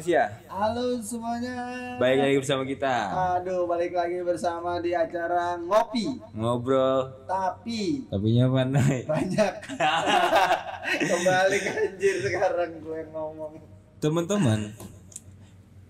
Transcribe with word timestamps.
manusia. 0.00 0.32
Halo 0.48 0.96
semuanya. 1.04 1.56
Baik 2.00 2.18
lagi 2.24 2.36
bersama 2.40 2.62
kita. 2.64 2.94
Aduh, 3.36 3.68
balik 3.68 3.92
lagi 3.92 4.24
bersama 4.24 4.80
di 4.80 4.96
acara 4.96 5.60
ngopi. 5.60 6.16
Ngobrol. 6.32 7.28
Tapi 7.28 8.08
Tapinya 8.08 8.48
pandai. 8.48 9.04
banyak. 9.04 9.54
Kembali 11.12 11.58
anjir 11.60 12.16
sekarang 12.24 12.80
gue 12.80 13.00
ngomong. 13.12 13.60
Teman-teman, 14.00 14.72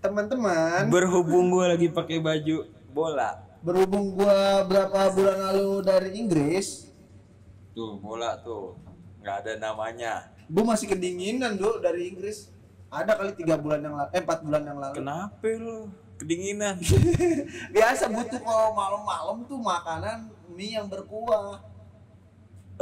Teman-teman, 0.02 0.90
berhubung 0.90 1.54
gue 1.54 1.66
lagi 1.70 1.86
pakai 1.86 2.18
baju 2.18 2.66
bola. 2.90 3.46
berhubung 3.62 4.16
gua 4.16 4.64
berapa 4.66 5.12
bulan 5.12 5.52
lalu 5.52 5.84
dari 5.84 6.10
Inggris, 6.16 6.88
Tuh, 7.70 8.00
bola 8.00 8.34
tuh. 8.42 8.74
nggak 9.20 9.36
ada 9.46 9.52
namanya. 9.62 10.32
gua 10.48 10.74
masih 10.74 10.90
kedinginan 10.90 11.54
dulu 11.54 11.78
dari 11.78 12.10
Inggris. 12.10 12.50
Ada 12.90 13.14
kali 13.14 13.32
tiga 13.38 13.54
bulan 13.54 13.86
yang 13.86 13.94
lalu, 13.94 14.10
eh 14.10 14.18
empat 14.18 14.38
bulan 14.42 14.62
yang 14.66 14.78
lalu. 14.82 14.94
Kenapa 14.98 15.46
lu? 15.62 15.78
Kedinginan. 16.18 16.74
Biasa 17.74 18.10
butuh 18.10 18.42
kalau 18.42 18.74
malam-malam 18.74 19.46
tuh 19.46 19.62
makanan 19.62 20.26
mie 20.50 20.74
yang 20.74 20.90
berkuah. 20.90 21.62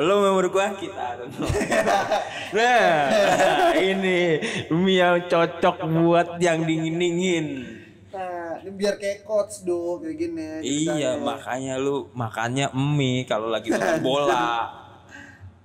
Lo 0.01 0.25
mau 0.25 0.41
berkuah 0.41 0.81
kita. 0.81 1.21
Nah, 2.57 3.77
ini 3.77 4.41
mie 4.73 4.97
yang 4.97 5.29
cocok 5.29 5.85
buat 5.85 6.41
yang 6.41 6.65
dingin-dingin. 6.65 7.77
Nah, 8.09 8.65
ini 8.65 8.73
biar 8.73 8.97
kayak 8.97 9.29
coach 9.29 9.69
do 9.69 10.01
kayak 10.01 10.17
gini. 10.17 10.65
Iya, 10.65 11.21
makanya 11.21 11.77
lu 11.77 12.09
makannya 12.17 12.73
mie 12.73 13.29
kalau 13.29 13.53
lagi 13.53 13.69
nonton 13.69 14.01
bola. 14.01 14.88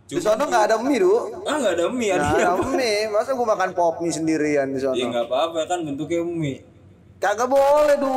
Di 0.06 0.20
sono 0.20 0.44
nggak 0.44 0.64
ada 0.66 0.76
mie, 0.78 1.00
Du. 1.00 1.16
Ah, 1.42 1.58
nggak 1.58 1.74
ada 1.74 1.86
mie, 1.88 2.12
ada 2.12 2.28
ada 2.28 2.54
mie. 2.68 3.08
Masa 3.08 3.32
gua 3.32 3.48
makan 3.50 3.70
pop 3.72 3.98
mie 3.98 4.10
sendirian 4.10 4.68
di 4.68 4.78
sono? 4.78 4.94
Ya 4.94 5.08
nggak 5.08 5.26
apa-apa 5.26 5.66
kan 5.66 5.82
bentuknya 5.82 6.22
mie. 6.22 6.62
Kagak 7.18 7.48
boleh, 7.48 7.96
Du. 7.96 8.12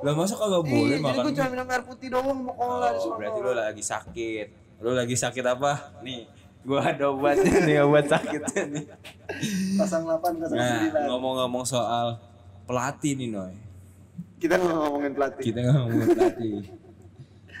Lah 0.00 0.12
masa 0.12 0.36
kagak 0.36 0.62
boleh 0.62 0.76
Iya, 0.90 0.96
jadi 0.96 1.02
makan 1.02 1.22
gua 1.22 1.32
cuma 1.32 1.48
minum 1.48 1.66
air 1.66 1.82
putih 1.82 2.08
doang 2.08 2.28
mau 2.38 2.52
cola 2.52 2.88
di 2.88 2.92
Oh, 2.92 3.02
sono. 3.02 3.16
berarti 3.16 3.38
lu 3.40 3.52
lagi 3.52 3.82
sakit. 3.82 4.46
Lu 4.78 4.90
lagi 4.92 5.16
sakit 5.16 5.44
apa? 5.44 5.72
Nih, 6.00 6.20
gua 6.62 6.80
ada 6.84 7.04
obatnya 7.08 7.56
nih, 7.66 7.76
obat 7.80 8.04
sakitnya 8.06 8.62
nih. 8.70 8.84
08 9.80 10.52
Nah, 10.52 10.80
ngomong-ngomong 11.08 11.64
soal 11.64 12.20
pelatih 12.64 13.16
nih, 13.16 13.28
Noy. 13.28 13.54
Kita 14.36 14.54
nggak 14.54 14.76
ngomongin 14.78 15.12
pelatih. 15.12 15.42
Kita 15.42 15.58
nggak 15.58 15.74
ngomongin 15.78 16.08
pelatih. 16.10 16.52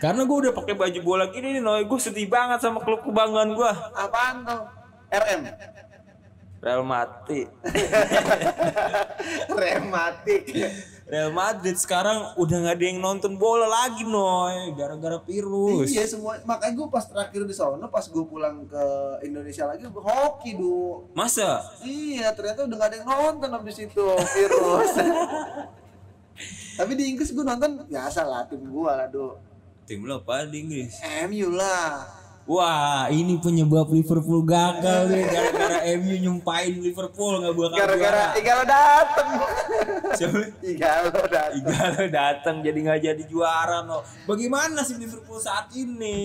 Karena 0.00 0.24
gua 0.24 0.48
udah 0.48 0.52
pakai 0.56 0.74
baju 0.74 1.00
bola 1.04 1.28
gini 1.28 1.60
nih, 1.60 1.62
Noy. 1.62 1.84
Gua 1.84 2.00
sedih 2.00 2.24
banget 2.26 2.64
sama 2.64 2.80
klub 2.80 3.04
kebanggaan 3.04 3.52
gua. 3.52 3.92
Apaan 3.92 4.48
tuh? 4.48 4.64
RM. 5.12 5.40
Real 6.60 6.84
Madrid. 6.84 7.48
Rematik. 9.60 10.44
Real 11.08 11.32
Madrid 11.32 11.72
sekarang 11.80 12.36
udah 12.36 12.56
nggak 12.60 12.76
ada 12.76 12.84
yang 12.84 13.00
nonton 13.00 13.40
bola 13.40 13.64
lagi, 13.64 14.04
Noy. 14.04 14.76
Gara-gara 14.76 15.16
virus. 15.24 15.88
Iya 15.88 16.04
semua 16.04 16.36
makanya 16.44 16.76
gue 16.76 16.88
pas 16.92 17.04
terakhir 17.08 17.48
di 17.48 17.56
sono 17.56 17.88
pas 17.88 18.04
gue 18.04 18.24
pulang 18.28 18.68
ke 18.68 18.84
Indonesia 19.24 19.72
lagi 19.72 19.88
gua 19.88 20.04
hoki 20.04 20.54
du 20.54 21.08
Masa? 21.16 21.64
iya 21.80 22.30
ternyata 22.36 22.68
udah 22.68 22.76
gak 22.76 22.88
ada 22.92 22.96
yang 23.00 23.08
nonton 23.08 23.50
abis 23.56 23.76
itu 23.80 24.06
virus 24.36 24.92
tapi 26.78 26.92
di 26.96 27.04
Inggris 27.12 27.32
gue 27.32 27.44
nonton 27.44 27.84
biasa 27.88 28.24
lah 28.24 28.46
tim 28.48 28.62
gue 28.62 28.92
lah 28.92 29.08
du 29.08 29.49
Tim 29.90 30.06
lo 30.06 30.22
apa 30.22 30.46
di 30.46 30.62
Inggris? 30.62 31.02
MU 31.26 31.50
lah 31.50 32.06
Wah, 32.46 33.06
ini 33.10 33.38
penyebab 33.38 33.90
Liverpool 33.90 34.42
gagal 34.42 35.06
nih 35.06 35.22
gara-gara 35.22 35.78
MU 35.98 36.14
nyumpain 36.18 36.78
Liverpool 36.78 37.38
nggak 37.38 37.54
bakal 37.54 37.78
gara-gara. 37.78 38.24
Igalo 38.34 38.62
dateng 38.66 39.28
Siapa? 40.18 40.38
Igalo 40.58 41.10
dateng 41.30 41.62
Igalo 41.62 42.04
datang 42.10 42.56
jadi 42.62 42.78
nggak 42.80 43.00
jadi 43.06 43.22
juara 43.30 43.86
no. 43.86 44.02
Bagaimana 44.26 44.82
sih 44.82 44.98
Liverpool 44.98 45.38
saat 45.38 45.70
ini? 45.74 46.16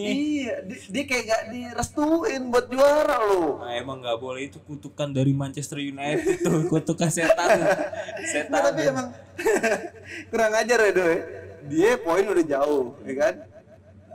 iya 0.41 0.65
dia, 0.65 0.77
dia 0.89 1.03
kayak 1.05 1.23
gak 1.25 1.43
direstuin 1.53 2.41
buat 2.49 2.73
juara 2.73 3.17
lo 3.21 3.61
Nah, 3.61 3.73
emang 3.77 4.01
nggak 4.01 4.17
boleh 4.17 4.49
itu 4.49 4.57
kutukan 4.61 5.09
dari 5.09 5.33
Manchester 5.33 5.77
United 5.77 6.41
tuh, 6.41 6.65
kutukan 6.69 7.09
setan. 7.09 7.65
Nah, 7.65 7.77
Setan. 8.29 8.61
tapi 8.61 8.81
emang 8.81 9.09
kurang 10.33 10.53
ajar 10.53 10.79
ya 10.85 10.91
do 10.93 11.05
ya. 11.05 11.17
dia 11.65 11.91
poin 11.97 12.25
udah 12.25 12.45
jauh 12.45 12.93
ya 13.05 13.13
kan 13.13 13.35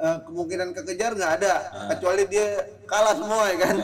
Eh, 0.01 0.17
kemungkinan 0.25 0.73
kekejar 0.73 1.13
nggak 1.13 1.33
ada 1.39 1.55
kecuali 1.93 2.25
dia 2.25 2.57
kalah 2.89 3.13
semua 3.13 3.53
ya 3.53 3.57
kan 3.61 3.77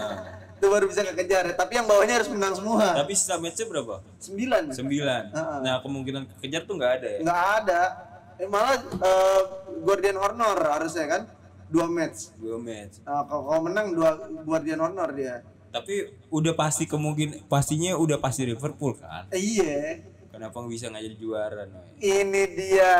itu 0.56 0.64
baru 0.64 0.88
bisa 0.88 1.04
kekejar 1.04 1.44
ya. 1.44 1.52
tapi 1.52 1.76
yang 1.76 1.84
bawahnya 1.84 2.14
harus 2.16 2.32
menang 2.32 2.56
semua 2.56 2.96
Tapi 2.96 3.12
sisa 3.12 3.36
matchnya 3.36 3.68
berapa? 3.68 4.00
sembilan 4.16 4.62
Sembilan. 4.72 5.22
Ah. 5.30 5.60
Nah, 5.60 5.76
kemungkinan 5.84 6.40
kejar 6.40 6.64
tuh 6.64 6.80
nggak 6.80 6.92
ada 6.96 7.08
ya? 7.12 7.18
nggak 7.20 7.42
ada 7.60 7.80
eh, 8.34 8.48
malah 8.48 8.80
eh, 8.80 9.40
Guardian 9.84 10.16
Honor 10.16 10.56
harusnya 10.56 11.04
kan 11.04 11.22
dua 11.68 11.84
match 11.84 12.32
Dua 12.40 12.56
match. 12.56 13.04
Nah, 13.04 13.20
kalau 13.28 13.42
kalau 13.44 13.60
menang 13.68 13.92
dua 13.92 14.10
Guardian 14.40 14.80
Honor 14.80 15.12
dia 15.12 15.44
Tapi 15.68 15.94
udah 16.32 16.56
pasti 16.56 16.88
kemungkinan 16.88 17.44
pastinya 17.44 17.92
udah 17.92 18.16
pasti 18.16 18.48
Liverpool 18.48 18.96
kan? 18.96 19.28
Iya 19.28 20.00
Kenapa 20.32 20.56
nggak 20.56 20.72
bisa 20.72 20.88
nggak 20.88 21.04
jadi 21.04 21.16
juara, 21.16 21.62
Noy? 21.64 21.92
ini 21.98 22.42
dia 22.56 22.92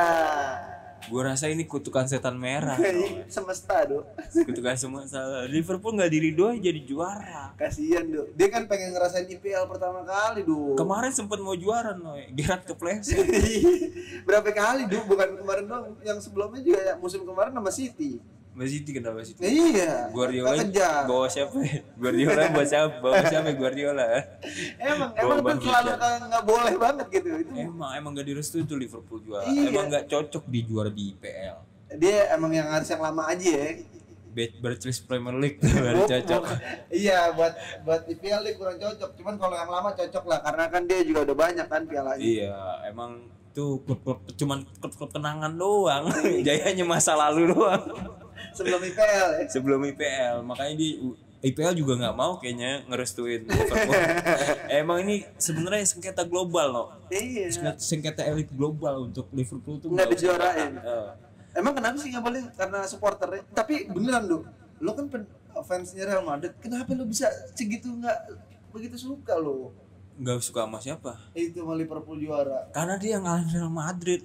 Gue 1.07 1.23
rasa 1.23 1.47
ini 1.47 1.69
kutukan 1.69 2.09
setan 2.11 2.35
merah. 2.35 2.75
semesta 3.35 3.87
do 3.87 4.03
kutukan 4.33 4.75
semua 4.75 5.07
salah. 5.07 5.47
Liverpool 5.47 5.95
nggak 5.95 6.11
diridoi 6.11 6.59
jadi 6.59 6.81
juara. 6.83 7.55
kasihan 7.55 8.03
do 8.09 8.27
dia 8.35 8.49
kan 8.51 8.67
pengen 8.67 8.91
ngerasain 8.93 9.29
IPL 9.29 9.71
pertama 9.71 10.03
kali 10.03 10.43
do 10.43 10.75
Kemarin 10.75 11.13
sempat 11.15 11.39
mau 11.39 11.55
juara, 11.55 11.95
Noy. 11.95 12.33
Gerard 12.35 12.67
kepleset. 12.67 13.23
Berapa 14.27 14.51
kali 14.51 14.91
du 14.91 14.99
bukan 15.07 15.39
kemarin 15.39 15.65
dong, 15.71 15.85
yang 16.03 16.19
sebelumnya 16.19 16.61
juga 16.61 16.81
ya, 16.83 16.95
musim 16.99 17.23
kemarin 17.23 17.55
sama 17.55 17.71
City. 17.71 18.19
Mbak 18.57 18.69
Siti 18.73 18.91
kenapa 18.97 19.21
Siti? 19.21 19.45
Iya. 19.45 20.09
Guardiola 20.17 21.05
bawa 21.05 21.29
siapa? 21.29 21.61
ya? 21.61 21.85
Guardiola 21.93 22.49
bawa 22.49 22.65
siapa? 22.65 22.97
Bawa 23.05 23.21
siapa 23.29 23.53
Guardiola? 23.53 24.07
Emang 24.81 25.13
Bawa 25.13 25.21
emang 25.21 25.39
Bang 25.45 25.59
tuh 25.61 25.69
selalu 25.69 25.91
nggak 26.25 26.45
boleh 26.49 26.75
banget 26.81 27.07
gitu 27.13 27.29
itu. 27.37 27.53
Emang 27.53 27.91
emang 27.93 28.11
gak 28.17 28.25
direstui 28.25 28.65
tuh 28.65 28.81
Liverpool 28.81 29.21
juara. 29.21 29.45
Iya. 29.45 29.69
Emang 29.69 29.93
nggak 29.93 30.09
cocok 30.09 30.45
di 30.49 30.61
juara 30.65 30.89
di 30.89 31.13
IPL. 31.13 31.57
Dia 32.01 32.33
emang 32.33 32.49
yang 32.57 32.73
harus 32.73 32.89
yang 32.89 33.05
lama 33.05 33.29
aja 33.29 33.45
ya. 33.45 33.77
Bet 34.33 34.53
Berchlis 34.57 35.05
Premier 35.05 35.37
League 35.37 35.61
baru 35.61 36.09
cocok. 36.09 36.43
Iya 36.89 37.37
buat 37.37 37.53
buat 37.85 38.09
IPL 38.09 38.41
dia 38.41 38.55
kurang 38.57 38.81
cocok. 38.81 39.11
Cuman 39.21 39.37
kalau 39.37 39.53
yang 39.53 39.69
lama 39.69 39.93
cocok 39.93 40.25
lah 40.25 40.41
karena 40.41 40.65
kan 40.73 40.83
dia 40.89 41.05
juga 41.05 41.29
udah 41.29 41.37
banyak 41.37 41.67
kan 41.69 41.85
pialanya. 41.85 42.25
Iya, 42.25 42.57
emang 42.89 43.21
tuh 43.53 43.85
klub-klub 43.85 44.25
cuman 44.33 44.65
klub-klub 44.81 45.13
kenangan 45.13 45.53
doang. 45.61 46.09
Jayanya 46.49 46.89
masa 46.89 47.13
lalu 47.13 47.53
doang. 47.53 47.85
Sebelum 48.57 48.81
IPL 48.83 49.29
ya. 49.37 49.45
sebelum 49.47 49.81
IPL 49.85 50.37
makanya 50.43 50.75
di 50.75 50.89
IPL 51.37 51.77
juga 51.77 52.01
nggak 52.01 52.17
mau 52.17 52.41
kayaknya 52.41 52.83
ngerestuin 52.89 53.45
Liverpool. 53.45 54.01
Emang 54.73 55.05
ini 55.05 55.23
sebenarnya 55.37 55.85
sengketa 55.85 56.25
global 56.25 56.67
loh. 56.67 56.89
Iya. 57.07 57.53
Sengketa, 57.53 57.79
sengketa 57.79 58.23
elit 58.25 58.51
global 58.51 59.07
untuk 59.07 59.31
Liverpool 59.31 59.79
tuh 59.79 59.93
Nggak 59.93 60.17
dijuarain. 60.17 60.73
Eh, 60.75 61.09
Emang 61.55 61.77
kenapa 61.77 61.97
sih 62.01 62.11
nggak 62.11 62.25
boleh? 62.25 62.43
Karena 62.53 62.83
supporternya. 62.83 63.47
Tapi 63.53 63.87
beneran 63.87 64.27
lu, 64.27 64.43
lu 64.81 64.91
kan 64.93 65.07
pen- 65.07 65.31
fansnya 65.63 66.05
Real 66.05 66.21
Madrid. 66.21 66.53
Kenapa 66.59 66.93
lu 66.93 67.05
bisa 67.05 67.29
segitu 67.53 67.89
nggak 67.89 68.17
begitu 68.73 68.97
suka 68.97 69.37
lu? 69.37 69.71
nggak 70.17 70.41
suka 70.41 70.65
sama 70.65 70.81
siapa? 70.81 71.13
Itu 71.37 71.61
sama 71.61 71.77
Liverpool 71.77 72.17
juara. 72.17 72.73
Karena 72.73 72.97
dia 72.97 73.21
ngalahin 73.21 73.53
Real 73.53 73.69
Madrid. 73.69 74.25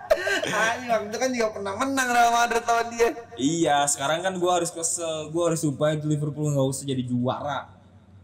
Anjing, 0.44 0.88
waktu 0.90 1.06
itu 1.08 1.18
kan 1.18 1.30
juga 1.32 1.48
pernah 1.56 1.72
menang 1.76 2.08
Real 2.12 2.32
Madrid 2.32 2.64
lawan 2.64 2.86
dia. 2.92 3.08
Iya, 3.34 3.76
sekarang 3.88 4.20
kan 4.20 4.34
gua 4.36 4.60
harus 4.62 4.70
kesel, 4.70 5.32
gua 5.32 5.52
harus 5.52 5.64
supaya 5.64 5.96
Liverpool 6.00 6.52
nggak 6.52 6.68
usah 6.68 6.84
jadi 6.84 7.02
juara. 7.04 7.72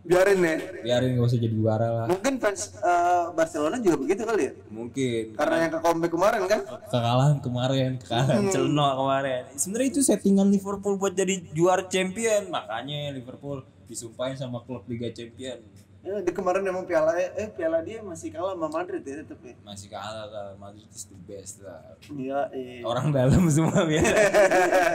Biarin 0.00 0.40
ya. 0.40 0.56
Biarin 0.80 1.08
nggak 1.16 1.28
usah 1.28 1.40
jadi 1.40 1.54
juara 1.54 1.88
lah. 1.92 2.06
Mungkin 2.08 2.40
fans 2.40 2.72
eh, 2.80 3.24
Barcelona 3.36 3.76
juga 3.84 3.96
begitu 4.00 4.24
kali 4.24 4.42
ya. 4.48 4.52
Mungkin 4.72 5.36
Karena 5.36 5.54
yang 5.60 5.72
ke 5.76 5.80
comeback 5.84 6.12
kemarin 6.16 6.40
kan. 6.48 6.60
kekalahan 6.88 7.36
kemarin, 7.44 7.90
kekalahan 8.00 8.48
Celno 8.48 8.88
kemarin. 8.96 9.42
Sebenarnya 9.60 9.88
itu 9.92 10.00
settingan 10.00 10.48
Liverpool 10.48 10.96
buat 10.96 11.12
jadi 11.12 11.44
juara 11.52 11.84
champion, 11.84 12.48
makanya 12.48 13.12
Liverpool 13.12 13.60
disumpahin 13.84 14.38
sama 14.40 14.64
klub 14.64 14.88
Liga 14.88 15.12
Champion. 15.12 15.60
Ya, 16.00 16.16
di 16.24 16.32
kemarin 16.32 16.64
emang 16.64 16.88
piala 16.88 17.12
eh 17.12 17.52
piala 17.52 17.84
dia 17.84 18.00
masih 18.00 18.32
kalah 18.32 18.56
sama 18.56 18.72
Madrid 18.72 19.04
ya 19.04 19.20
tetep 19.20 19.36
ya. 19.44 19.52
Masih 19.60 19.92
kalah 19.92 20.26
lah, 20.26 20.56
Madrid 20.56 20.88
is 20.88 21.04
the 21.04 21.18
best 21.28 21.60
lah. 21.60 21.76
Iya, 22.08 22.48
iya. 22.56 22.80
Orang 22.82 23.12
dalam 23.12 23.44
semua 23.52 23.84
biasa. 23.88 24.08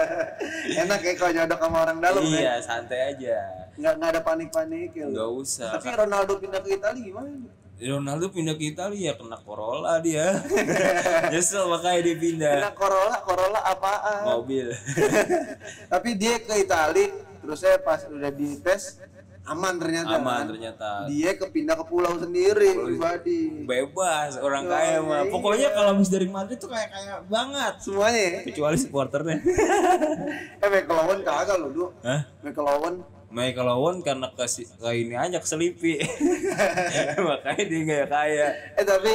Enak 0.81 0.99
ya 1.05 1.13
kalau 1.13 1.31
nyodok 1.31 1.59
sama 1.61 1.77
orang 1.85 1.99
dalam 2.01 2.23
ya. 2.25 2.33
iya, 2.41 2.53
santai 2.57 3.13
aja. 3.13 3.37
Nggak 3.77 3.93
nggak 4.01 4.09
ada 4.17 4.21
panik-panik 4.25 4.97
ya. 4.97 5.05
Nggak 5.05 5.29
usah. 5.29 5.77
Tapi 5.77 5.93
Ronaldo 5.93 6.33
pindah 6.41 6.59
ke 6.59 6.69
Italia 6.73 7.01
gimana? 7.05 7.29
Ronaldo 7.75 8.25
pindah 8.33 8.55
ke 8.57 8.65
Italia 8.65 9.11
kena 9.13 9.37
Corolla 9.45 10.01
dia. 10.01 10.41
Nyesel 11.31 11.69
makanya 11.69 12.01
dia 12.01 12.15
pindah 12.17 12.53
Kena 12.57 12.71
Corolla, 12.73 13.17
Corolla 13.21 13.61
apaan? 13.61 14.41
mobil. 14.41 14.73
Tapi 15.85 16.09
dia 16.17 16.41
ke 16.41 16.55
Italia, 16.57 17.13
terus 17.45 17.61
saya 17.61 17.77
pas 17.77 18.01
udah 18.09 18.31
dites 18.33 18.97
aman 19.45 19.73
ternyata. 19.77 20.09
aman 20.15 20.25
kan. 20.35 20.45
ternyata 20.47 20.89
Dia 21.05 21.31
kepindah 21.33 21.75
ke 21.75 21.85
pulau 21.85 22.13
sendiri 22.15 22.73
pribadi. 22.73 23.61
bebas 23.61 24.37
orang 24.37 24.63
Oh, 24.63 24.71
kaya 24.71 24.97
mah 24.99 25.21
iya. 25.21 25.29
pokoknya 25.29 25.67
kalau 25.69 25.89
habis 25.91 26.09
dari 26.09 26.25
Madrid 26.25 26.57
tuh 26.57 26.67
kayak 26.67 26.89
kayak 26.89 27.17
banget 27.25 27.73
Semuanya 27.77 28.21
ya. 28.21 28.39
kecuali 28.43 28.75
supporternya 28.75 29.37
Eh 30.63 30.67
Michael 30.67 30.99
Owen 30.99 31.19
kagak 31.21 31.57
lo, 31.57 31.67
Du. 31.69 31.85
Hah? 32.01 32.21
Michael 32.41 32.69
Owen 32.71 32.95
Michael 33.27 33.69
Owen 33.69 33.97
karena 33.99 34.27
ke, 34.29 34.45
ke 34.47 34.89
ini 34.91 35.13
aja 35.13 35.37
ke 35.37 35.45
Selipi 35.45 35.99
makanya 37.27 37.63
dia 37.63 37.79
nggak 37.81 38.07
kaya 38.07 38.47
Eh 38.73 38.83
tapi 38.83 39.11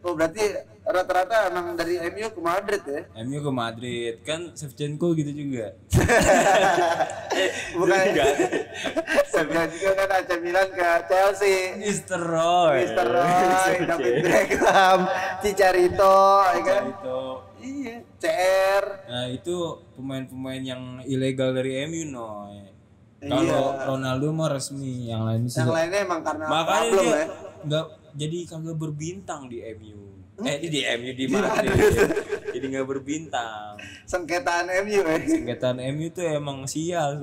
oh 0.00 0.12
berarti 0.12 0.42
rata-rata 0.84 1.48
emang 1.48 1.72
dari 1.72 1.96
MU 2.06 2.28
ke 2.28 2.40
Madrid 2.40 2.82
ya? 2.84 3.02
MU 3.22 3.40
ke 3.40 3.48
Madrid 3.50 4.14
kan 4.20 4.52
Shevchenko 4.52 5.12
gitu 5.12 5.32
juga 5.32 5.72
Bukan. 7.74 7.98
Enggak. 8.04 8.30
Juga 9.74 9.92
kan 9.96 10.08
AC 10.12 10.30
Milan 10.38 10.68
ke 10.70 10.88
Chelsea. 11.04 11.56
Mr. 11.74 12.20
Roy 12.20 12.86
Mr. 12.86 13.06
Roy, 13.06 13.72
David 13.90 14.14
Beckham, 14.22 14.98
Cicarito, 15.40 16.18
ya 16.46 16.60
kan? 16.62 16.82
itu 16.86 17.20
Iya, 17.64 17.94
CR. 18.20 18.84
nah 19.08 19.24
itu 19.26 19.56
pemain-pemain 19.96 20.60
yang 20.60 20.82
ilegal 21.02 21.50
dari 21.50 21.80
MU 21.86 22.04
Noy 22.06 22.54
Iya. 23.18 23.32
kalau 23.32 23.64
Ronaldo 23.88 24.28
mah 24.30 24.52
resmi 24.52 25.08
yang 25.08 25.24
lain 25.24 25.48
sih 25.48 25.56
Yang 25.58 25.72
lainnya 25.72 26.00
emang 26.04 26.20
karena 26.20 26.44
makanya 26.44 26.68
problem 26.84 27.00
dia 27.00 27.16
ya. 27.16 27.26
nggak 27.64 27.84
jadi 28.14 28.38
kagak 28.44 28.76
berbintang 28.76 29.40
di 29.48 29.58
MU 29.74 30.13
eh 30.42 30.56
di, 30.58 30.68
di 30.68 30.80
MU 30.82 31.10
di 31.14 31.24
Madrid 31.30 31.70
jadi 32.50 32.66
nggak 32.66 32.86
berbintang 32.86 33.78
Sengketaan 34.04 34.66
MU 34.82 35.00
ya. 35.00 35.16
sengketaan 35.22 35.78
MU 35.94 36.06
tuh 36.10 36.26
emang 36.26 36.66
sial 36.66 37.22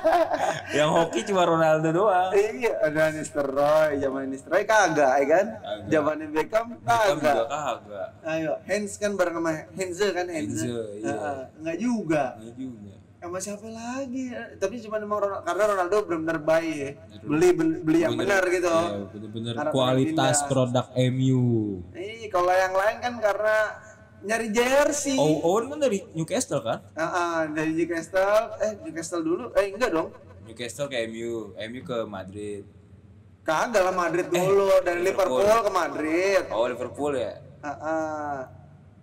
yang 0.78 0.90
hoki 0.90 1.22
cuma 1.22 1.46
Ronaldo 1.46 1.90
doang 1.90 2.30
Iya, 2.34 2.74
ada. 2.82 3.10
Roy, 3.42 3.98
zaman. 3.98 4.30
Roy 4.30 4.64
kagak, 4.64 5.12
ya 5.22 5.26
kan? 5.26 5.46
Kagak. 5.58 5.88
Zaman 5.90 6.16
Beckham 6.30 6.66
juga 6.76 6.86
kagak. 6.86 7.46
kagak 7.48 8.08
Ayo, 8.22 8.52
Hens 8.66 8.92
kan 8.96 9.16
bareng 9.16 9.36
sama 9.40 9.52
Henze 9.74 10.06
kan 10.12 10.26
Henze. 10.28 10.66
Henze, 10.66 10.82
iya. 11.00 11.08
Heeh, 11.10 11.38
enggak 11.58 11.76
juga. 11.80 12.22
Nggak 12.38 12.54
juga 12.56 12.94
Sama 13.20 13.36
siapa 13.36 13.68
lagi? 13.68 14.32
Tapi 14.56 14.80
cuma 14.80 14.96
emang 14.96 15.20
Ronaldo, 15.20 15.44
karena 15.44 15.64
Ronaldo 15.68 15.96
benar-benar 16.02 16.38
baik 16.40 16.72
ya. 16.74 16.90
Beli 17.20 17.48
beli, 17.52 17.98
yang 18.00 18.16
benar 18.16 18.40
gitu. 18.48 18.64
Iya, 18.66 19.04
bener-bener 19.06 19.52
Karena 19.54 19.70
kualitas 19.70 20.36
pindah. 20.38 20.48
produk 20.48 20.86
MU 21.10 21.44
Iya, 21.92 22.26
kalau 22.28 22.48
yang 22.48 22.72
lain 22.72 22.96
kan 22.98 23.14
karena 23.20 23.56
nyari 24.20 24.48
jersey. 24.48 25.14
Oh, 25.14 25.44
Owen 25.46 25.68
kan 25.68 25.78
dari 25.78 26.00
Newcastle 26.10 26.60
kan 26.60 26.80
Ah, 26.92 27.04
ah, 27.04 27.38
dari 27.46 27.72
Newcastle, 27.74 28.56
eh 28.58 28.72
Newcastle 28.80 29.20
dulu, 29.20 29.52
eh 29.52 29.68
enggak 29.68 29.90
dong. 29.90 30.08
Newcastle 30.42 30.88
ke 30.88 31.04
MU 31.06 31.52
MU 31.54 31.80
ke 31.82 31.98
Madrid 32.04 32.64
Kagak 33.40 33.80
lah 33.82 33.94
Madrid 33.94 34.26
dulu, 34.26 34.80
dari 34.80 35.00
Liverpool. 35.00 35.40
Liverpool 35.40 35.60
ke 35.62 35.70
Madrid. 35.70 36.42
oh 36.48 36.66
Liverpool 36.66 37.12
ya 37.14 37.32
Ah, 37.60 37.76
ah. 37.76 38.36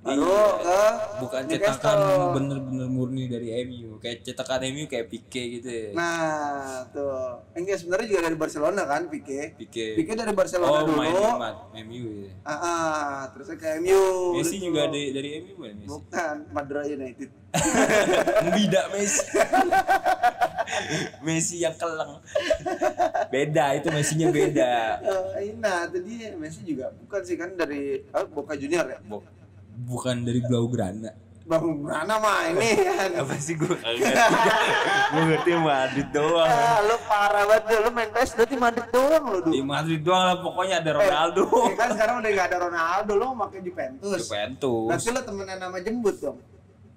Baru 0.08 0.24
Iya. 0.24 0.48
ke 0.58 0.82
bukan 1.18 1.42
cetakan 1.46 1.98
bener-bener 2.32 2.88
murni 2.88 3.28
dari 3.28 3.52
MU 3.62 3.98
kayak 3.98 4.24
cetakan 4.24 4.64
MU 4.66 4.86
kayak 4.86 5.08
Pique 5.08 5.44
gitu 5.54 5.68
ya 5.68 5.88
Nah, 5.92 6.88
tuh. 6.90 7.44
Enggak 7.52 7.78
sebenarnya 7.78 8.08
juga 8.08 8.22
dari 8.24 8.38
Barcelona 8.38 8.82
kan, 8.84 9.02
Pique. 9.08 9.52
Pique 9.54 9.86
Pique 9.94 10.14
dari 10.14 10.32
Barcelona 10.32 10.72
oh 10.74 10.84
dulu. 10.86 10.98
main 10.98 11.14
di 11.74 11.82
MU 11.84 12.06
ya 12.24 12.32
Ah, 12.42 12.56
ah, 12.56 12.98
terusnya 13.30 13.56
ke 13.56 13.68
MU. 13.80 14.00
Messi 14.34 14.56
Gitu. 14.58 14.66
juga 14.66 14.88
dari 14.88 15.12
dari 15.12 15.30
MU 15.42 15.52
bukan 15.58 15.76
Messi 15.76 15.90
Bukan, 15.90 16.36
Madura 16.50 16.82
United. 16.84 17.30
Beda 18.56 18.82
Messi 18.90 19.24
Messi 21.20 21.56
yang 21.58 21.74
keleng 21.74 22.20
beda 23.28 23.66
itu 23.74 23.88
Messinya 23.90 24.28
beda 24.30 24.74
Eh, 25.36 25.56
nah, 25.56 25.86
itu 25.86 26.00
dia 26.02 26.32
Messi 26.34 26.64
juga 26.64 26.92
bukan 26.98 27.22
sih 27.22 27.36
kan 27.36 27.52
dari 27.54 28.04
ah, 28.10 28.24
Boca 28.26 28.54
Junior 28.54 28.86
ya. 28.86 29.00
Bu- 29.02 29.24
bukan 29.80 30.16
dari 30.22 30.42
Blaugrana 30.42 31.14
Bang 31.48 31.64
Brana 31.80 32.20
mah 32.20 32.52
ini 32.52 32.76
apa 33.16 33.40
sih 33.40 33.56
gue 33.56 33.72
kagak 33.72 34.20
gue 35.08 35.24
ngerti 35.32 35.52
Madrid 35.56 36.08
doang 36.12 36.44
Ah, 36.44 36.84
lu 36.84 37.00
parah 37.08 37.48
banget 37.48 37.64
lu, 37.72 37.88
lu 37.88 37.92
main 37.96 38.10
PES 38.12 38.36
berarti 38.36 38.56
Madrid 38.58 38.88
doang 38.92 39.24
lu 39.24 39.40
di 39.40 39.56
dulu. 39.56 39.64
Madrid 39.64 40.02
doang 40.04 40.24
lah 40.26 40.38
pokoknya 40.38 40.76
ada 40.84 40.92
Ronaldo 40.94 41.42
Ya 41.48 41.74
kan 41.74 41.90
sekarang 41.96 42.16
udah 42.20 42.32
gak 42.36 42.48
ada 42.52 42.58
Ronaldo, 42.60 43.12
lu 43.16 43.26
pakai 43.40 43.60
Juventus. 43.64 44.20
Juventus 44.20 44.88
Berarti 44.92 45.10
lu 45.10 45.22
temenan 45.24 45.58
sama 45.58 45.78
jembut 45.80 46.16
dong. 46.20 46.38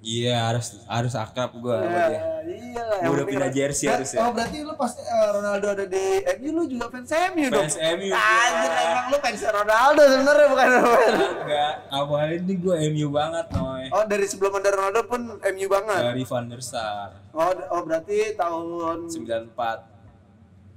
Iya 0.02 0.46
harus 0.46 0.80
harus 0.84 1.12
akrab 1.12 1.52
gue 1.52 1.70
sama 1.70 2.00
dia 2.06 2.20
Ya, 2.40 2.56
iya 2.56 2.82
lah. 2.82 2.96
Gua 2.96 3.04
yang 3.04 3.12
udah 3.12 3.26
pindah 3.26 3.50
jersey 3.50 3.84
Nah, 3.84 3.94
harusnya. 3.94 4.18
Oh 4.18 4.30
berarti 4.32 4.58
lu 4.60 4.72
pas 4.74 4.92
eh, 4.92 5.06
Ronaldo 5.30 5.66
ada 5.68 5.84
di 5.84 6.04
MU 6.34 6.50
lu 6.50 6.62
juga 6.66 6.86
fans 6.88 7.06
MU 7.30 7.46
dong. 7.46 7.62
Fans 7.62 7.76
MU. 7.76 8.10
Anjir 8.10 8.72
emang 8.72 9.06
lu 9.06 9.18
fans 9.18 9.42
Ronaldo 9.44 10.02
sebenarnya 10.02 10.46
bukan 10.48 10.68
fans. 10.72 11.18
enggak 11.36 11.72
awalnya 11.90 12.34
ini 12.34 12.54
gue 12.56 12.74
MU 12.90 13.08
banget 13.10 13.46
noy 13.52 13.82
Oh 13.90 14.04
dari 14.04 14.24
sebelum 14.24 14.52
ada 14.54 14.68
Ronaldo 14.72 15.00
pun 15.04 15.20
MU 15.38 15.66
banget. 15.68 16.00
dari 16.02 16.24
Van 16.24 16.44
der 16.46 16.60
Sar 16.60 17.08
Oh, 17.30 17.52
oh 17.70 17.80
berarti 17.82 18.18
tahun 18.34 19.06
94 19.06 19.52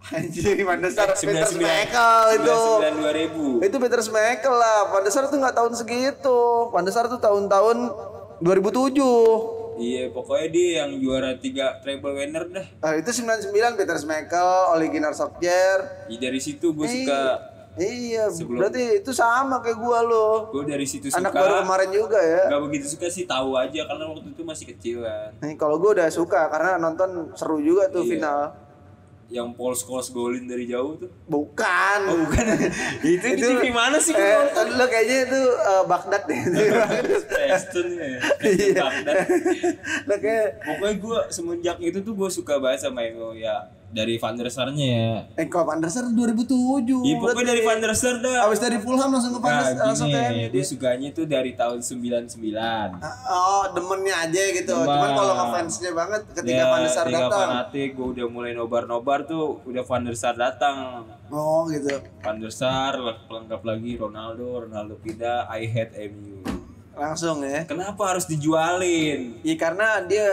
Anjir 0.05 0.43
Van 0.61 0.77
der 0.77 0.91
Sar 0.91 1.09
Peter 1.15 1.47
99 1.47 1.47
Schmeichel 1.49 2.23
itu. 2.35 2.59
99 2.91 3.63
2000 3.63 3.65
Itu 3.65 3.75
Peter 3.79 3.99
Schmeichel 3.99 4.51
lah. 4.53 4.91
Van 4.91 5.01
der 5.01 5.09
Sar 5.09 5.25
tuh 5.25 5.39
nggak 5.39 5.55
tahun 5.55 5.73
segitu. 5.73 6.39
Van 6.69 6.83
der 6.83 6.91
Sar 6.91 7.07
tuh 7.07 7.17
tahun-tahun 7.17 7.77
2007. 8.39 9.75
Iya, 9.75 10.03
pokoknya 10.09 10.47
dia 10.47 10.69
yang 10.79 10.97
juara 10.97 11.33
tiga 11.35 11.81
treble 11.81 12.13
winner 12.13 12.45
dah. 12.47 12.65
Nah, 12.79 12.93
itu 12.93 13.09
99 13.11 13.49
Peter 13.73 13.97
Schmeichel, 13.97 14.49
Ole 14.69 14.85
Gunnar 14.87 15.11
Solskjaer. 15.11 16.07
Iya, 16.07 16.19
dari 16.21 16.37
situ 16.37 16.71
gue 16.71 16.85
suka. 16.85 17.49
Iya, 17.73 18.29
Sebelum- 18.29 18.61
berarti 18.61 19.01
itu 19.01 19.09
sama 19.09 19.57
kayak 19.57 19.81
gua 19.81 20.05
lo. 20.05 20.53
Gue 20.53 20.61
dari 20.63 20.85
situ 20.85 21.09
Anak 21.09 21.33
suka. 21.33 21.41
baru 21.41 21.53
kemarin 21.65 21.89
juga 21.89 22.21
ya. 22.21 22.45
Gak 22.47 22.61
begitu 22.63 22.85
suka 22.87 23.09
sih, 23.09 23.25
tahu 23.25 23.57
aja 23.57 23.81
karena 23.83 24.05
waktu 24.05 24.29
itu 24.29 24.41
masih 24.45 24.65
kecil 24.69 24.97
kan. 25.01 25.33
Nih 25.41 25.57
kalau 25.57 25.81
gua 25.81 25.97
udah 25.97 26.05
suka 26.07 26.53
karena 26.53 26.77
nonton 26.77 27.33
seru 27.33 27.57
juga 27.57 27.89
tuh 27.89 28.05
Iya. 28.05 28.11
final. 28.13 28.39
Yang 29.31 29.47
Paul 29.55 29.73
Scholes 29.73 30.07
golin 30.11 30.45
dari 30.45 30.65
jauh 30.67 30.99
tuh. 30.99 31.09
Bukan. 31.27 31.99
Oh, 32.09 32.17
bukan. 32.27 32.43
itu 33.07 33.27
di 33.33 33.41
TV 33.41 33.71
mana 33.71 33.97
sih? 33.97 34.13
Eh, 34.15 34.39
lo 34.77 34.85
kayaknya 34.87 35.17
itu 35.27 35.41
eh, 35.41 35.83
Baghdad 35.87 36.23
deh. 36.27 36.41
Preston 37.33 37.87
ya. 37.97 38.19
Iya. 38.43 38.81
Baghdad. 38.83 39.15
lo 40.07 40.15
kayak 40.19 40.47
Pokoknya 40.63 40.95
gue 40.99 41.19
semenjak 41.33 41.77
itu 41.81 41.99
tuh 42.01 42.13
gue 42.13 42.29
suka 42.29 42.59
banget 42.59 42.87
sama 42.87 43.03
MU 43.11 43.35
ya. 43.35 43.82
Dari 43.93 44.17
Van 44.17 44.33
der 44.33 44.49
Sar-nya 44.49 44.87
ya. 44.89 45.13
eh 45.35 45.45
kalau 45.45 45.65
Van 45.65 45.77
der 45.77 45.87
Sar 45.87 46.03
2007. 46.03 46.49
Iya, 46.99 47.15
pokoknya 47.15 47.45
dari 47.47 47.61
Van 47.61 47.77
der 47.77 47.93
Sar 47.93 48.17
dah. 48.17 48.43
Abis 48.43 48.57
dari 48.57 48.77
Fulham 48.77 49.05
langsung 49.07 49.31
ke 49.31 49.39
Van 49.39 49.53
der 49.53 49.65
Nah, 49.71 49.85
langsung 49.85 50.09
ke 50.09 50.17
MU. 50.17 50.45
dia 50.49 50.63
sukanya 50.63 51.09
tuh 51.09 51.25
dari 51.25 51.53
tahun 51.53 51.77
99. 51.79 52.97
Oh, 53.23 53.63
demennya 53.69 54.15
aja 54.19 54.41
gitu. 54.51 54.73
Demen. 54.73 54.89
Cuman 54.89 55.09
kalau 55.13 55.33
ngefansnya 55.35 55.91
banget 55.91 56.21
ketika 56.33 56.57
Ya, 56.57 56.65
Van 56.67 56.81
der 56.81 56.89
Sar 56.89 57.05
datang. 57.07 57.39
fanatik, 57.47 57.89
gue 57.91 58.07
udah 58.11 58.25
mulai 58.27 58.51
nobar-nobar 58.51 59.23
tuh, 59.23 59.61
udah 59.63 59.83
Van 59.83 60.01
der 60.01 60.15
Sar 60.15 60.33
datang. 60.33 61.05
Oh, 61.29 61.65
gitu. 61.67 61.93
Van 62.19 62.35
der 62.35 62.49
Sar, 62.49 62.97
pelengkap 63.23 63.61
lagi 63.61 63.93
Ronaldo, 63.95 64.43
Ronaldo 64.63 64.97
pindah, 64.97 65.45
I 65.47 65.63
hate 65.63 65.93
MU. 66.09 66.41
Langsung 66.91 67.41
ya. 67.41 67.61
Kenapa 67.63 68.05
harus 68.07 68.25
dijualin? 68.25 69.37
Iya 69.41 69.55
karena 69.55 70.01
dia 70.03 70.29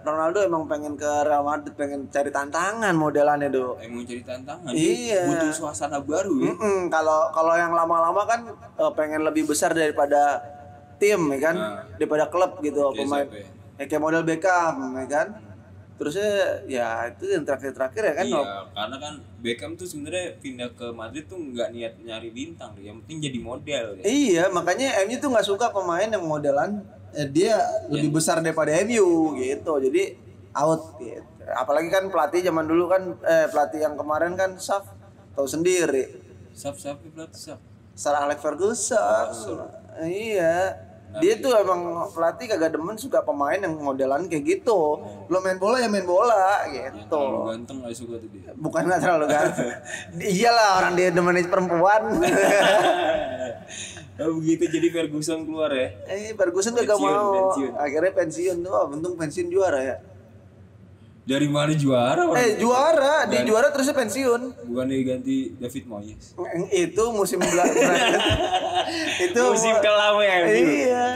Ronaldo 0.00 0.38
emang 0.40 0.64
pengen 0.64 0.94
ke 0.94 1.06
Real 1.22 1.40
Madrid, 1.40 1.74
pengen 1.74 2.06
cari 2.06 2.28
tantangan 2.28 2.92
modelannya 2.92 3.48
do. 3.48 3.74
Emang 3.76 4.02
cari 4.02 4.20
tantangan, 4.20 4.70
Iya. 4.70 5.26
butuh 5.26 5.50
suasana 5.50 5.98
baru 5.98 6.34
ya. 6.40 6.52
Kalau 6.88 7.28
kalau 7.30 7.54
yang 7.54 7.70
lama-lama 7.70 8.22
kan 8.22 8.40
eh, 8.52 8.92
pengen 8.92 9.22
lebih 9.22 9.44
besar 9.44 9.72
daripada 9.72 10.38
tim, 10.96 11.18
ya 11.30 11.40
kan, 11.44 11.54
Nah. 11.54 11.82
daripada 11.94 12.26
klub 12.26 12.58
gitu 12.58 12.90
Kayak 12.90 12.98
pemain. 12.98 13.26
siapa 13.26 13.36
ya? 13.36 13.48
Ya, 13.76 13.84
kayak 13.86 14.02
model 14.02 14.22
Beckham, 14.22 14.74
ya 14.96 15.06
kan. 15.06 15.28
Terusnya 15.94 16.30
ya 16.64 16.88
itu 17.08 17.26
yang 17.26 17.42
terakhir-terakhir 17.42 18.02
ya 18.04 18.14
kan. 18.14 18.24
iya, 18.24 18.42
karena 18.70 18.96
kan 18.96 19.14
Beckham 19.36 19.74
tuh 19.74 19.82
sebenarnya 19.82 20.38
pindah 20.38 20.70
ke 20.72 20.86
Madrid 20.90 21.26
tuh 21.26 21.34
nggak 21.36 21.68
niat 21.70 21.94
nyari 21.98 22.30
bintang, 22.30 22.70
yang 22.76 23.02
penting 23.02 23.18
jadi 23.24 23.38
model 23.40 23.84
ya. 23.98 24.02
Iya, 24.02 24.42
makanya 24.48 24.94
MU 25.02 25.18
tuh 25.18 25.26
nggak 25.28 25.42
suka 25.44 25.66
pemain 25.68 26.06
yang 26.06 26.22
modelan 26.22 26.86
eh, 27.14 27.28
dia 27.28 27.56
lebih 27.88 28.18
besar 28.20 28.40
daripada 28.42 28.72
MU 28.84 29.36
gitu. 29.38 29.72
Jadi 29.80 30.02
out 30.52 30.96
gitu. 31.00 31.24
Apalagi 31.48 31.88
kan 31.88 32.12
pelatih 32.12 32.44
zaman 32.44 32.68
dulu 32.68 32.92
kan 32.92 33.02
eh 33.24 33.46
pelatih 33.48 33.80
yang 33.80 33.94
kemarin 33.96 34.36
kan 34.36 34.56
Saf 34.60 34.84
tahu 35.32 35.48
sendiri. 35.48 36.12
Sap 36.52 36.76
sap 36.76 37.00
pelatih 37.00 37.38
sap. 37.38 37.60
Sir 37.98 38.14
Alex 38.14 38.38
Ferguson. 38.38 39.26
Iya. 40.06 40.86
Dia 41.18 41.40
tuh 41.40 41.56
emang 41.56 42.12
pelatih 42.12 42.52
kagak 42.52 42.76
demen 42.76 42.94
suka 43.00 43.24
pemain 43.24 43.56
yang 43.56 43.74
modelan 43.80 44.28
kayak 44.28 44.44
gitu. 44.44 45.00
Lo 45.26 45.40
main 45.40 45.56
bola 45.56 45.80
ya 45.80 45.88
main 45.88 46.04
bola 46.04 46.68
Yang 46.68 47.08
gitu. 47.08 47.16
terlalu 47.16 47.40
ganteng 47.48 47.76
gak 47.80 47.94
suka 47.96 48.14
tuh 48.20 48.28
dia. 48.28 48.52
Bukan 48.54 48.82
nggak 48.86 49.00
terlalu 49.00 49.26
ganteng. 49.26 49.72
Iyalah 50.36 50.70
orang 50.84 50.92
dia 51.00 51.08
demenin 51.10 51.48
perempuan. 51.48 52.02
Oh 54.18 54.42
begitu 54.42 54.66
jadi 54.66 54.88
Ferguson 54.90 55.46
keluar 55.46 55.70
ya. 55.70 55.94
Eh, 56.06 56.34
Ferguson 56.34 56.74
Pensiun, 56.74 56.98
mau. 56.98 57.30
pensiun. 57.32 57.72
Akhirnya 57.72 58.12
pensiun 58.12 58.56
tuh, 58.60 58.72
oh, 58.72 58.90
untung 58.90 59.14
pensiun 59.14 59.46
juara 59.46 59.78
ya. 59.78 59.96
Dari 61.22 61.44
mana 61.44 61.70
juara? 61.70 62.24
Eh 62.34 62.56
juara, 62.56 63.28
di 63.28 63.36
juara 63.44 63.68
terusnya 63.68 63.92
pensiun. 63.92 64.64
Bukan 64.64 64.86
diganti 64.88 65.54
David 65.54 65.84
Moyes. 65.86 66.34
Itu 66.68 67.12
musim 67.12 67.38
bela- 67.38 67.68
bela- 67.68 68.16
itu 69.28 69.36
Musim 69.38 69.76
kelam 69.78 70.16
ya. 70.18 70.36
Iya. 70.48 71.06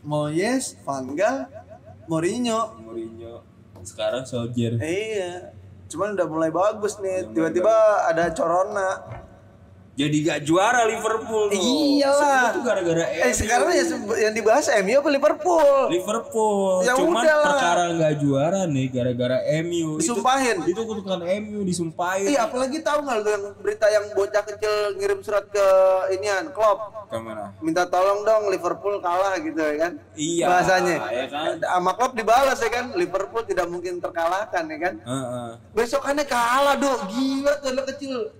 Moyes, 0.00 0.78
Van 0.80 1.10
Gaal, 1.12 1.50
Mourinho. 2.06 2.80
Mourinho. 2.80 3.44
Sekarang 3.82 4.24
Soldier. 4.24 4.78
Iya. 4.78 5.52
Cuman 5.90 6.14
udah 6.14 6.26
mulai 6.30 6.48
bagus 6.48 6.96
nih. 7.02 7.28
Tiba-tiba 7.28 7.74
ada 8.06 8.30
Corona. 8.30 9.19
Jadi 10.00 10.16
gak 10.22 10.40
juara 10.42 10.80
Liverpool. 10.82 11.44
tuh. 11.46 11.60
Iyalah. 11.60 12.50
Itu 12.50 12.60
gara-gara 12.62 13.04
Eh 13.20 13.32
sekarang 13.32 13.68
ya 13.70 13.84
yang 14.18 14.32
dibahas 14.32 14.66
MU 14.80 14.96
apa 14.96 15.10
Liverpool? 15.10 15.78
Liverpool. 15.90 16.80
Ya 16.80 16.92
Cuman 16.94 17.20
udahlah. 17.20 17.46
perkara 17.46 17.84
nggak 17.92 18.14
juara 18.16 18.60
nih 18.64 18.86
gara-gara 18.88 19.38
MU. 19.60 20.00
Disumpahin. 20.00 20.56
Itu, 20.62 20.72
itu 20.72 20.82
kutukan 20.82 21.20
MU 21.38 21.60
disumpahin. 21.62 22.26
Iya, 22.26 22.48
apalagi 22.48 22.80
tahu 22.80 22.98
nggak 23.02 23.16
lu 23.18 23.28
yang 23.28 23.44
berita 23.58 23.86
yang 23.86 24.04
bocah 24.10 24.42
kecil 24.46 24.72
ngirim 24.96 25.20
surat 25.20 25.44
ke 25.46 25.66
inian 26.12 26.48
Klopp 26.50 26.80
Ke 27.06 27.18
mana? 27.18 27.52
minta 27.58 27.84
tolong 27.84 28.22
dong 28.22 28.48
Liverpool 28.48 28.98
kalah 28.98 29.36
gitu 29.36 29.58
ya 29.58 29.74
kan? 29.78 29.92
Iya. 30.14 30.46
Bahasanya. 30.46 30.96
Ya 31.10 31.26
kan? 31.26 31.52
Sama 31.58 31.92
Klopp 31.92 32.14
dibalas 32.14 32.56
ya 32.56 32.70
kan, 32.70 32.94
Liverpool 32.94 33.42
tidak 33.44 33.66
mungkin 33.66 33.98
terkalahkan 33.98 34.64
ya 34.64 34.78
kan? 34.80 34.94
Heeh. 34.96 35.50
Besokannya 35.74 36.24
kalah 36.24 36.74
dong, 36.74 37.00
gila 37.06 37.52
tuh 37.58 37.68
anak 37.70 37.86
kecil. 37.90 38.30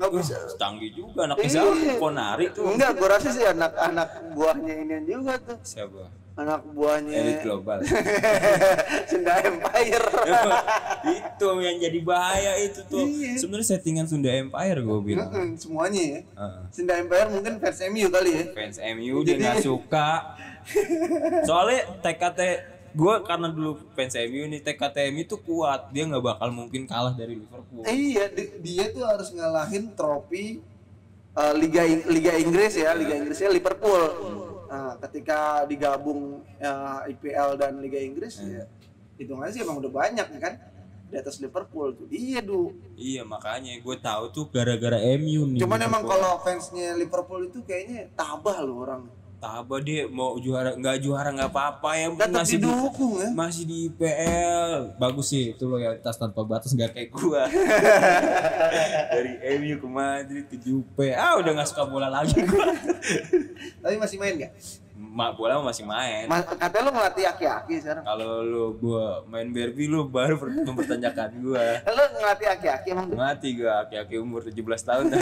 Nggak 0.00 0.10
bisa. 0.16 0.36
Canggih 0.56 0.90
juga 0.90 1.28
Iya. 1.28 1.44
siapa? 1.44 2.00
Ponari 2.00 2.48
tuh. 2.50 2.64
Enggak, 2.72 2.90
gua 2.96 3.08
rasa 3.12 3.28
sih 3.28 3.44
anak-anak 3.44 4.08
buahnya 4.32 4.74
inian 4.80 5.04
juga 5.04 5.36
tuh. 5.36 5.60
Siapa? 5.60 6.08
Anak 6.40 6.64
buahnya 6.72 7.12
Elit 7.20 7.44
global. 7.44 7.84
Sunda 9.10 9.34
Empire. 9.44 10.06
itu 11.20 11.48
yang 11.60 11.76
jadi 11.76 12.00
bahaya 12.00 12.52
itu 12.56 12.80
tuh. 12.88 13.04
Iya. 13.04 13.36
Sebenarnya 13.36 13.68
settingan 13.68 14.08
Sunda 14.08 14.32
Empire 14.32 14.80
gue 14.80 15.00
bilang. 15.04 15.28
Semuanya 15.60 16.00
ya. 16.00 16.20
Heeh. 16.24 16.60
Sunda 16.72 16.96
Empire 16.96 17.28
mungkin 17.28 17.60
fans 17.60 17.78
MU 17.92 18.08
kali 18.08 18.30
ya. 18.32 18.44
fans 18.56 18.76
MU 18.80 19.16
dia 19.20 19.36
nggak 19.36 19.60
suka 19.60 20.08
soalnya 21.48 21.88
TKT 22.00 22.40
gue 22.92 23.14
karena 23.22 23.48
dulu 23.48 23.70
fans 23.92 24.18
MU 24.20 24.44
nih 24.46 24.60
TKT 24.60 24.96
MU 25.10 25.22
tuh 25.24 25.38
kuat 25.38 25.88
dia 25.88 26.04
nggak 26.04 26.24
bakal 26.24 26.50
mungkin 26.50 26.84
kalah 26.84 27.12
dari 27.12 27.36
Liverpool 27.36 27.82
Eh, 27.82 27.94
iya, 28.12 28.26
di- 28.26 28.58
dia 28.60 28.88
tuh 28.88 29.02
harus 29.02 29.30
ngalahin 29.30 29.92
trofi 29.92 30.58
uh, 31.32 31.54
Liga 31.54 31.82
Liga 32.04 32.34
Inggris 32.34 32.74
ya, 32.74 32.90
Liga 32.92 33.14
Inggrisnya 33.14 33.46
Liverpool. 33.48 34.02
Nah, 34.66 34.94
ketika 35.00 35.38
digabung 35.64 36.20
uh, 36.56 37.00
IPL 37.04 37.54
dan 37.56 37.78
Liga 37.78 37.98
Inggris, 37.98 38.38
ya, 38.38 38.66
hitungannya 39.16 39.50
sih 39.50 39.60
emang 39.60 39.78
udah 39.78 39.90
banyak 39.90 40.26
ya 40.28 40.40
kan 40.40 40.54
di 41.04 41.16
atas 41.16 41.38
Liverpool 41.38 41.90
tuh. 41.92 42.06
Iya, 42.06 42.38
Du. 42.40 42.70
iya 42.94 43.22
makanya 43.24 43.74
gue 43.76 43.96
tahu 43.96 44.30
tuh 44.30 44.46
gara-gara 44.48 44.94
MU 45.16 45.42
nih 45.48 45.58
Cuman 45.58 45.78
emang 45.80 46.02
Liverpool. 46.02 46.10
kalau 46.16 46.32
fansnya 46.38 46.94
Liverpool 46.94 47.42
itu 47.44 47.58
kayaknya 47.60 48.10
tabah 48.12 48.58
loh 48.60 48.78
orang. 48.80 49.02
Tabah 49.40 49.80
dia 49.80 50.04
mau 50.04 50.36
juara 50.36 50.70
nggak 50.70 51.00
juara 51.00 51.28
nggak 51.30 51.48
apa-apa 51.48 51.90
ya 51.94 52.06
Tetap 52.12 52.28
masih 52.36 52.56
di 52.56 52.62
didukung 52.62 53.12
ya. 53.16 53.28
masih 53.32 53.64
di 53.64 53.76
IPL 53.86 54.70
bagus 54.94 55.26
sih 55.28 55.44
itu 55.50 55.64
loyalitas 55.64 56.14
tanpa 56.14 56.40
batas 56.42 56.70
nggak 56.70 56.92
kayak 56.92 57.08
gua 57.10 57.48
dari 59.14 59.32
MU 59.56 59.74
ke 59.76 59.88
Madrid 59.88 60.44
ke 60.44 60.56
Juve 60.56 61.08
ah 61.12 61.36
udah 61.36 61.50
nggak 61.50 61.66
suka 61.66 61.84
bola 61.84 62.08
lagi 62.08 62.36
gua 62.42 62.68
Tapi 63.82 63.96
masih 63.96 64.16
main 64.16 64.36
gak? 64.38 64.52
mak 64.92 65.32
bola 65.32 65.56
masih 65.58 65.82
main 65.82 66.28
Ma- 66.28 66.44
katanya 66.44 66.84
lo 66.84 66.92
ngelatih 66.92 67.24
aki-aki 67.26 67.80
sekarang. 67.80 68.04
Kalau 68.04 68.44
lu 68.44 68.76
gua 68.76 69.24
main 69.24 69.48
Barbie 69.48 69.88
lu 69.88 70.04
baru 70.04 70.36
per- 70.36 70.52
mempertanyakan 70.52 71.40
gua. 71.40 71.80
Lo 71.82 72.02
ngelatih 72.14 72.48
aki-aki 72.50 72.88
emang 72.92 73.08
Mati 73.10 73.56
gua 73.56 73.80
aki-aki 73.82 74.20
umur 74.20 74.44
17 74.44 74.60
tahun 74.60 75.04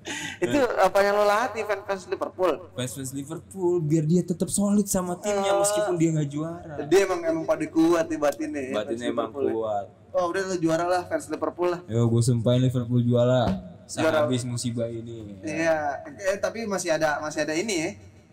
itu 0.44 0.58
apa 0.80 0.98
yang 1.00 1.14
lo 1.14 1.24
latih 1.24 1.62
fans-fans 1.62 2.08
Liverpool? 2.08 2.52
Fans 2.72 2.92
fans 2.96 3.12
Liverpool 3.12 3.84
biar 3.84 4.04
dia 4.04 4.22
tetap 4.24 4.48
solid 4.48 4.88
sama 4.88 5.20
timnya 5.20 5.52
meskipun 5.54 5.94
dia 5.94 6.08
nggak 6.16 6.28
juara. 6.28 6.74
Dia 6.88 7.00
emang 7.04 7.20
emang 7.20 7.44
pada 7.44 7.64
kuat 7.68 8.08
nih 8.08 8.16
batinnya 8.16 8.62
ya. 8.62 8.74
Batinnya 8.80 9.08
fans 9.08 9.14
emang 9.14 9.30
ya. 9.30 9.52
kuat. 9.52 9.86
Oh 10.10 10.24
udah 10.26 10.42
lo 10.42 10.56
juara 10.56 10.84
lah 10.84 11.02
fans 11.04 11.28
Liverpool 11.28 11.68
lah. 11.70 11.80
Yo 11.84 12.08
gua 12.08 12.22
sumpahin 12.24 12.64
Liverpool 12.64 13.00
juara. 13.00 13.44
Sehabis 13.84 14.46
musibah 14.46 14.86
ini. 14.86 15.42
Iya, 15.42 15.98
eh, 16.06 16.38
tapi 16.38 16.62
masih 16.62 16.94
ada 16.94 17.18
masih 17.18 17.42
ada 17.42 17.52
ini 17.52 17.74
ya. 17.74 17.90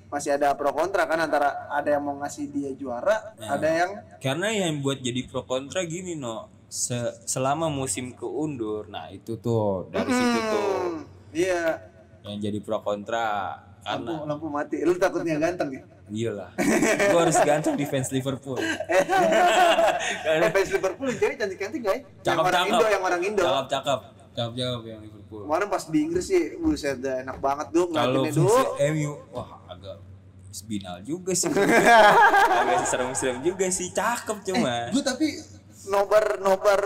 Masih 0.07 0.31
ada 0.31 0.53
pro 0.53 0.71
kontra 0.71 1.03
kan 1.03 1.19
antara 1.19 1.67
ada 1.67 1.89
yang 1.91 2.00
mau 2.00 2.15
ngasih 2.15 2.47
dia 2.47 2.71
juara, 2.71 3.36
Ya. 3.36 3.57
ada 3.57 3.67
yang 3.67 3.91
Karena 4.24 4.47
yang 4.53 4.79
buat 4.79 5.01
jadi 5.01 5.25
pro 5.25 5.43
kontra 5.43 5.83
gini 5.83 6.15
no. 6.15 6.47
Se- 6.69 7.15
selama 7.25 7.67
musim 7.67 8.12
keundur, 8.12 8.88
nah 8.88 9.07
itu 9.07 9.36
tuh 9.36 9.88
dari 9.89 10.07
situ 10.07 10.39
tuh 10.45 10.63
Hmm, 10.77 11.00
iya, 11.31 11.81
yang 12.24 12.38
jadi 12.38 12.60
pro 12.60 12.79
kontra 12.79 13.55
karena 13.81 14.03
lampu, 14.03 14.13
lampu 14.27 14.48
mati. 14.48 14.84
Lu 14.84 14.96
takutnya 14.96 15.38
ganteng 15.38 15.72
ya? 15.72 15.84
iyalah 16.07 16.55
gua 17.12 17.27
harus 17.27 17.36
ganteng 17.43 17.75
di 17.75 17.84
fans 17.84 18.07
Liverpool 18.12 18.55
Eh, 20.27 20.48
fans 20.48 20.69
Liverpool 20.72 21.07
yang 21.12 21.19
cewek 21.19 21.36
cantik-cantik 21.36 21.79
gak 21.84 21.93
ya? 21.93 22.00
Yang 22.00 22.07
cakep 22.24 22.39
orang 22.39 22.55
cakep 22.55 22.72
Indo, 22.72 22.86
yang 22.88 23.03
orang 23.03 23.22
Indo. 23.24 23.43
cakep 23.43 23.67
cakep 23.67 24.00
cakep 24.31 24.53
cakep 24.55 24.81
yang 24.88 25.01
Liverpool 25.03 25.41
Kemarin 25.43 25.67
pas 25.67 25.84
di 25.84 26.00
Inggris 26.00 26.25
sih, 26.25 26.43
buset 26.55 27.00
enak 27.03 27.38
banget 27.39 27.67
tuh 27.72 27.86
kalau. 27.91 28.24
MU 28.93 29.12
wah 29.31 29.50
agak 29.67 29.98
spinal 30.50 30.98
juga 31.03 31.36
sih 31.36 31.51
agak 32.63 32.88
serem-serem 32.88 33.43
juga 33.43 33.67
sih 33.67 33.91
cakep 33.91 34.38
cuma 34.48 34.88
Gue 34.89 35.03
tapi 35.03 35.27
nobar 35.88 36.39
nobar 36.39 36.81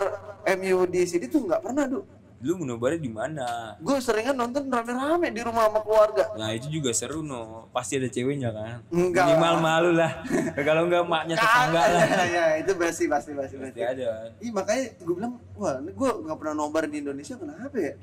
MU 0.57 0.89
di 0.89 1.05
sini 1.05 1.29
tuh 1.29 1.45
nggak 1.45 1.61
pernah 1.61 1.85
tuh. 1.85 2.03
Lu 2.41 2.57
menobarnya 2.57 2.97
di 2.97 3.07
mana 3.07 3.77
Gue 3.77 3.97
seringan 3.97 4.33
nonton 4.33 4.65
rame-rame 4.65 5.29
di 5.29 5.39
rumah 5.39 5.65
sama 5.65 5.79
keluarga. 5.79 6.25
nah 6.33 6.49
itu 6.49 6.67
juga 6.71 6.89
seru 6.89 7.21
no 7.21 7.69
pasti 7.69 7.95
ada 7.95 8.07
ceweknya 8.07 8.49
kan 8.49 8.81
Enggak 8.89 9.29
minimal 9.29 9.53
lah. 9.53 9.61
malu 9.61 9.91
lah 9.93 10.11
kalau 10.67 10.81
enggak 10.83 11.05
maknya 11.05 11.35
tetangga 11.35 11.81
lah 11.85 12.05
ya 12.27 12.45
itu 12.57 12.71
pasti 12.73 13.05
pasti 13.05 13.31
pasti 13.31 13.55
pasti 13.55 13.79
ada 13.79 14.33
Iya 14.35 14.51
makanya 14.51 14.83
gue 14.97 15.13
bilang, 15.13 15.33
wah 15.53 15.77
gue 15.77 16.09
nggak 16.19 16.35
pernah 16.35 16.55
nobar 16.55 16.83
di 16.85 16.97
Indonesia 16.97 17.35
kenapa 17.35 17.77
ya? 17.77 17.93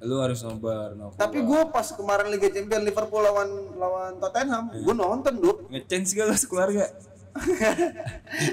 lu 0.00 0.18
harus 0.18 0.42
nobar 0.42 0.94
no 0.94 1.14
Tapi 1.14 1.38
gue 1.40 1.60
pas 1.68 1.86
kemarin 1.88 2.26
Liga 2.28 2.48
Champions 2.48 2.82
Liverpool 2.82 3.18
lawan 3.20 3.46
lawan 3.76 4.12
Tottenham, 4.18 4.64
Iya. 4.68 4.82
gue 4.82 4.94
nonton 4.96 5.34
tuh. 5.38 5.54
ngechance 5.68 6.10
gak 6.12 6.26
lu 6.26 6.34
sekeluarga 6.34 6.86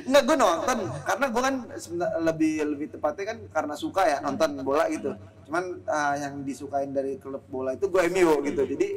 Enggak 0.07 0.23
gue 0.23 0.37
nonton 0.39 0.77
karena 1.03 1.25
gue 1.27 1.41
kan 1.43 1.55
lebih 2.23 2.53
lebih 2.63 2.87
tepatnya 2.95 3.25
kan 3.35 3.37
karena 3.51 3.75
suka 3.75 4.07
ya 4.07 4.17
nonton 4.23 4.63
bola 4.63 4.87
gitu. 4.87 5.11
Cuman 5.47 5.83
ah, 5.87 6.15
yang 6.15 6.47
disukain 6.47 6.95
dari 6.95 7.19
klub 7.19 7.43
bola 7.51 7.75
itu 7.75 7.91
gue 7.91 8.01
MU 8.07 8.39
gitu. 8.47 8.63
Jadi 8.63 8.87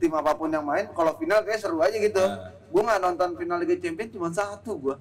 tim 0.00 0.12
apa 0.16 0.36
pun 0.36 0.52
yang 0.52 0.64
main 0.64 0.88
kalau 0.92 1.16
final 1.16 1.40
kayak 1.44 1.60
seru 1.60 1.80
aja 1.80 1.96
gitu. 1.96 2.20
Nah. 2.20 2.52
Gue 2.68 2.82
nggak 2.84 3.00
nonton 3.00 3.28
final 3.40 3.56
Liga 3.64 3.76
Champions 3.80 4.12
cuma 4.12 4.28
satu 4.28 4.72
gue. 4.76 4.96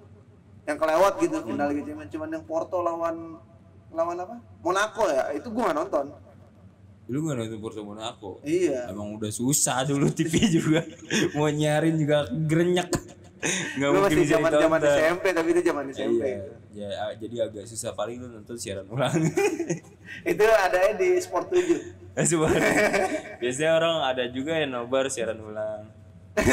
Yang 0.63 0.77
kelewat 0.79 1.13
gitu 1.19 1.37
final 1.43 1.67
Liga 1.71 1.83
Champions 1.91 2.11
cuman 2.15 2.29
yang 2.39 2.45
Porto 2.47 2.77
lawan 2.79 3.15
lawan 3.91 4.17
apa? 4.23 4.35
Monaco 4.63 5.03
ya. 5.11 5.35
Itu 5.35 5.51
gue 5.51 5.63
nggak 5.63 5.79
nonton. 5.79 6.07
lu 7.09 7.25
gak 7.25 7.41
nonton 7.41 7.57
Porto 7.57 7.81
Monaco 7.81 8.37
Iya. 8.45 8.93
Emang 8.93 9.17
udah 9.17 9.33
susah 9.33 9.81
dulu 9.81 10.13
TV 10.13 10.45
juga 10.45 10.85
mau 11.33 11.49
nyarin 11.49 11.97
juga 11.97 12.29
gerenyak 12.29 12.85
nggak 13.39 13.89
Gue 13.89 13.99
mungkin 14.03 14.17
masih 14.19 14.27
zaman 14.35 14.51
zaman. 14.51 14.79
SMP 14.83 15.25
tapi 15.31 15.47
itu 15.55 15.61
zaman 15.63 15.83
SMP. 15.95 16.23
Iya, 16.75 16.87
ya, 16.91 17.05
jadi 17.15 17.35
agak 17.47 17.65
susah 17.65 17.95
paling 17.95 18.19
lu 18.19 18.27
nonton 18.27 18.59
siaran 18.59 18.85
ulang. 18.91 19.15
itu 20.31 20.43
adanya 20.43 20.93
di 20.99 21.09
Sport 21.23 21.47
7. 21.51 22.19
Coba. 22.35 22.47
Biasanya 23.41 23.71
orang 23.79 23.95
ada 24.11 24.23
juga 24.27 24.59
yang 24.59 24.75
nobar 24.75 25.07
siaran 25.07 25.39
ulang. 25.39 25.87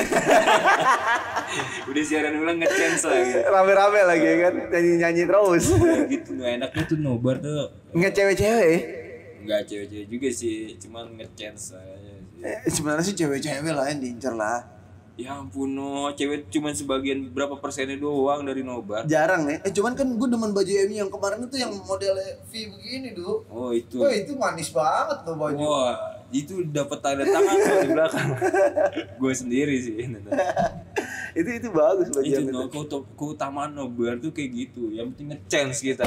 Udah 1.91 2.03
siaran 2.07 2.35
ulang 2.39 2.59
nge-chance 2.63 3.07
lagi. 3.07 3.35
Rame-rame 3.43 4.01
lagi 4.07 4.27
ya 4.27 4.37
kan 4.47 4.55
nyanyi-nyanyi 4.71 5.23
terus. 5.27 5.65
Ya 5.75 5.97
gitu 6.07 6.31
no, 6.39 6.43
enaknya 6.47 6.83
tuh 6.87 6.99
nobar 6.99 7.39
tuh 7.43 7.71
Nggak 7.95 8.13
cewek-cewek 8.15 9.07
nggak 9.47 9.63
cewek-cewek 9.71 10.07
juga 10.11 10.29
sih, 10.35 10.75
cuman 10.83 11.15
nge-chance 11.15 11.79
aja 11.79 11.95
sih. 12.03 12.43
Eh, 12.43 12.59
sebenarnya 12.67 13.05
sih 13.07 13.15
cewek-cewek 13.15 13.71
lah 13.71 13.87
yang 13.87 14.03
diincar 14.03 14.35
lah. 14.35 14.76
Ya 15.17 15.33
ampun 15.33 15.73
no, 15.73 16.13
cewek 16.13 16.53
cuman 16.53 16.77
sebagian 16.77 17.33
berapa 17.33 17.57
persennya 17.57 17.97
doang 17.97 18.45
dari 18.45 18.61
nobar. 18.61 19.09
Jarang 19.09 19.49
nih. 19.49 19.65
Eh 19.65 19.73
cuman 19.73 19.97
kan 19.97 20.05
gue 20.05 20.29
demen 20.29 20.53
baju 20.53 20.69
MU 20.69 20.93
yang 20.93 21.09
kemarin 21.09 21.41
itu 21.41 21.57
yang 21.57 21.73
modelnya 21.89 22.37
V 22.45 22.53
begini 22.53 23.17
dulu. 23.17 23.41
Oh 23.49 23.73
itu. 23.73 23.97
Wah 24.05 24.13
itu 24.13 24.37
manis 24.37 24.69
banget 24.69 25.25
tuh 25.25 25.41
baju. 25.41 25.57
Wah, 25.57 26.21
itu 26.29 26.69
dapat 26.69 26.99
tanda 27.01 27.25
tangan 27.25 27.55
tuh 27.57 27.77
di 27.81 27.91
belakang. 27.97 28.29
Gue 29.25 29.33
sendiri 29.33 29.77
sih. 29.81 29.97
itu 31.41 31.49
itu 31.65 31.69
bagus 31.73 32.13
baju 32.13 32.29
itu 32.29 32.53
no, 32.53 32.69
keutamaan 33.17 33.73
nobar 33.73 34.21
tuh 34.21 34.37
kayak 34.37 34.53
gitu. 34.53 34.93
Yang 34.93 35.17
penting 35.17 35.27
nge-chance 35.33 35.81
kita. 35.81 36.05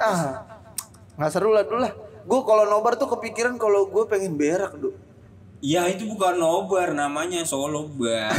Ah, 0.00 0.40
nggak 1.20 1.30
seru 1.36 1.52
lah 1.52 1.68
dulu 1.68 1.84
lah. 1.84 1.92
Gue 2.24 2.40
kalau 2.48 2.64
nobar 2.64 2.96
tuh 2.96 3.12
kepikiran 3.12 3.60
kalau 3.60 3.92
gue 3.92 4.04
pengen 4.08 4.40
berak 4.40 4.72
dulu. 4.72 4.96
Ya 5.58 5.90
itu 5.90 6.06
bukan 6.06 6.38
nobar 6.38 6.94
namanya 6.94 7.42
solo 7.42 7.90
bar. 7.90 8.30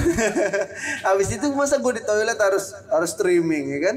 Habis 1.07 1.35
itu 1.35 1.51
masa 1.51 1.75
gue 1.83 1.99
di 1.99 2.03
toilet 2.07 2.39
harus 2.39 2.71
harus 2.87 3.11
streaming 3.11 3.75
ya 3.75 3.79
kan? 3.91 3.95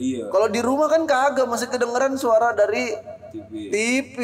Iya. 0.00 0.24
Kalau 0.32 0.48
di 0.48 0.60
rumah 0.64 0.88
kan 0.88 1.04
kagak 1.04 1.44
masih 1.44 1.68
kedengeran 1.68 2.16
suara 2.16 2.56
dari 2.56 2.96
TV. 3.28 3.52
TV. 3.68 4.18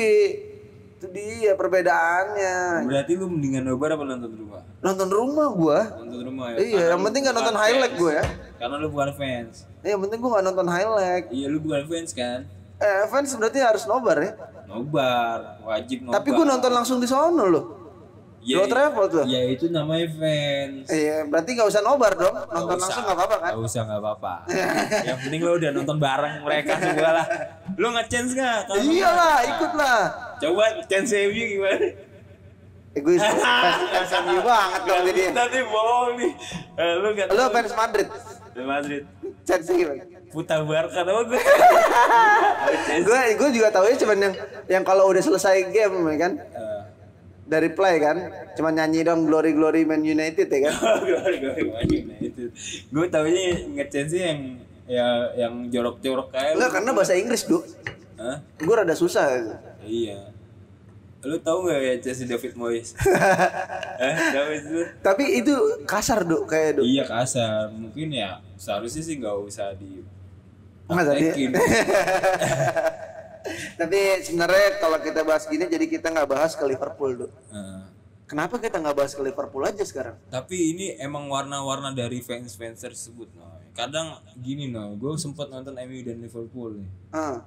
Itu 0.97 1.13
dia 1.13 1.53
perbedaannya. 1.53 2.89
Berarti 2.89 3.13
lu 3.21 3.29
mendingan 3.29 3.69
nobar 3.69 4.01
apa 4.01 4.09
nonton 4.09 4.33
di 4.33 4.39
rumah? 4.41 4.65
Nonton 4.81 5.09
rumah 5.13 5.47
gua. 5.53 5.81
Nonton 6.01 6.21
rumah 6.25 6.47
ya. 6.57 6.59
Iya, 6.65 6.85
yang 6.97 7.05
penting 7.05 7.21
gak 7.29 7.37
nonton 7.37 7.57
highlight 7.61 7.95
gua 8.01 8.11
ya. 8.17 8.25
Karena 8.57 8.75
lu 8.81 8.89
bukan 8.89 9.13
fans. 9.13 9.69
Eh, 9.85 9.93
yang 9.93 10.01
penting 10.01 10.25
gua 10.25 10.41
gak 10.41 10.47
nonton 10.49 10.69
highlight. 10.73 11.29
Iya, 11.29 11.47
lu 11.53 11.61
bukan 11.61 11.85
fans 11.85 12.17
kan? 12.17 12.49
Eh, 12.81 13.05
fans 13.13 13.29
berarti 13.37 13.61
harus 13.61 13.85
nobar 13.85 14.17
ya. 14.25 14.33
Nobar, 14.65 15.61
wajib 15.69 16.09
nobar. 16.09 16.17
Tapi 16.17 16.29
gua 16.33 16.47
nonton 16.49 16.73
langsung 16.73 16.97
di 16.97 17.05
sono 17.05 17.45
loh. 17.45 17.65
Ya, 18.47 18.63
travel 18.65 19.05
tuh. 19.07 19.25
ya 19.27 19.41
itu 19.45 19.67
namanya 19.69 20.07
fans. 20.09 20.87
Iya, 20.87 21.27
berarti 21.27 21.51
gak 21.53 21.67
usah 21.67 21.83
nobar 21.83 22.15
dong. 22.15 22.31
Nonton 22.31 22.55
Nggak 22.63 22.79
langsung 22.79 22.95
usah. 22.97 23.03
gak 23.05 23.17
apa-apa 23.17 23.37
kan? 23.37 23.51
Gak 23.51 23.61
usah 23.61 23.81
nggak 23.83 24.01
apa-apa. 24.01 24.35
Yang 25.09 25.19
penting 25.21 25.41
lu 25.41 25.53
udah 25.53 25.71
nonton 25.73 25.97
bareng 25.97 26.35
mereka 26.41 26.73
semua 26.77 27.11
lah. 27.13 27.27
Lu 27.75 27.87
nge-chance 27.91 28.31
nggak? 28.33 28.59
Kalau 28.65 28.83
Iyalah, 28.83 29.37
ikut 29.45 29.73
lah. 29.75 30.01
Coba 30.39 30.63
chance 30.87 31.11
MU 31.13 31.33
gimana? 31.35 31.87
Egois, 32.93 33.21
fans, 33.45 33.81
fans 33.91 34.13
MU 34.23 34.41
banget 34.41 34.81
dong 34.85 35.03
jadi. 35.05 35.23
Nanti 35.31 35.59
bohong 35.63 36.11
nih. 36.17 36.33
Eh, 36.77 36.93
lu 36.97 37.09
gak 37.13 37.27
Lo 37.31 37.45
fans 37.51 37.73
Madrid. 37.75 38.09
Real 38.55 38.69
Madrid. 38.71 39.03
Chelsea 39.45 39.75
gimana? 39.77 40.03
Putar 40.27 40.61
Barca 40.63 41.01
apa 41.01 41.23
gue? 41.25 41.41
Gue 43.01 43.21
gue 43.37 43.49
juga 43.53 43.69
tahu 43.69 43.85
ya 43.85 43.97
cuman 43.97 44.19
yang 44.19 44.35
yang 44.67 44.83
kalau 44.83 45.07
udah 45.07 45.21
selesai 45.21 45.71
game 45.71 45.93
ya 46.05 46.17
kan 46.19 46.33
Eh, 46.37 46.76
dari 47.47 47.71
play 47.71 47.97
kan 47.97 48.17
cuman 48.55 48.75
nyanyi 48.75 49.01
dong 49.03 49.23
glory 49.23 49.55
glory 49.55 49.87
Man 49.87 50.03
United 50.03 50.47
ya 50.47 50.59
kan. 50.67 50.75
gue 50.99 51.15
gue 51.39 52.01
nah 52.03 52.19
itu. 52.19 52.43
Gue 52.91 53.07
taunya 53.07 53.43
nge-chance 53.65 54.11
sih 54.11 54.23
yang 54.23 54.41
ya 54.87 55.07
yang 55.35 55.67
jorok-jorok 55.67 56.31
kayak. 56.31 56.59
Enggak 56.59 56.71
karena 56.75 56.91
bahasa 56.91 57.15
Inggris, 57.15 57.47
Duk. 57.47 57.63
Hah? 58.19 58.43
Gue 58.57 58.75
rada 58.75 58.95
susah. 58.95 59.27
Iya. 59.81 60.35
Lu 61.23 61.39
tahu 61.39 61.67
nggak 61.67 61.79
ya 61.81 61.95
Chelsea 62.01 62.27
David 62.27 62.55
Moyes? 62.55 62.95
eh, 63.99 64.15
David 64.31 64.61
itu? 64.63 64.81
Tapi 65.03 65.25
itu 65.39 65.55
kasar, 65.83 66.23
Duk, 66.23 66.47
kayak 66.47 66.79
Duk. 66.79 66.87
Iya 66.87 67.03
kasar. 67.03 67.71
Mungkin 67.71 68.11
ya 68.11 68.39
seharusnya 68.55 69.03
sih 69.03 69.19
nggak 69.19 69.37
usah 69.39 69.75
di 69.75 70.03
Masa 70.87 71.15
dia- 71.15 71.35
praktekin. 71.35 71.51
Tapi 73.77 73.99
sebenarnya 74.23 74.79
kalau 74.79 74.99
kita 74.99 75.21
bahas 75.23 75.47
gini 75.47 75.65
jadi 75.67 75.87
kita 75.87 76.11
nggak 76.11 76.29
bahas 76.29 76.53
ke 76.55 76.65
Liverpool. 76.65 77.31
Nah, 77.51 77.93
Kenapa 78.27 78.59
kita 78.59 78.83
nggak 78.83 78.97
bahas 78.99 79.15
ke 79.15 79.23
Liverpool 79.23 79.63
aja 79.63 79.87
sekarang? 79.87 80.19
tapi 80.27 80.75
ini 80.75 80.99
emang 80.99 81.31
warna-warna 81.31 81.95
dari 81.95 82.19
fans-fans 82.19 82.83
tersebut, 82.83 83.31
no. 83.39 83.47
Kadang 83.71 84.19
gini, 84.43 84.67
no. 84.67 84.99
Gue 84.99 85.15
sempat 85.15 85.47
nonton 85.47 85.79
MU 85.79 86.03
dan 86.03 86.19
Liverpool 86.19 86.83
nih. 86.83 86.91
Ah. 87.15 87.47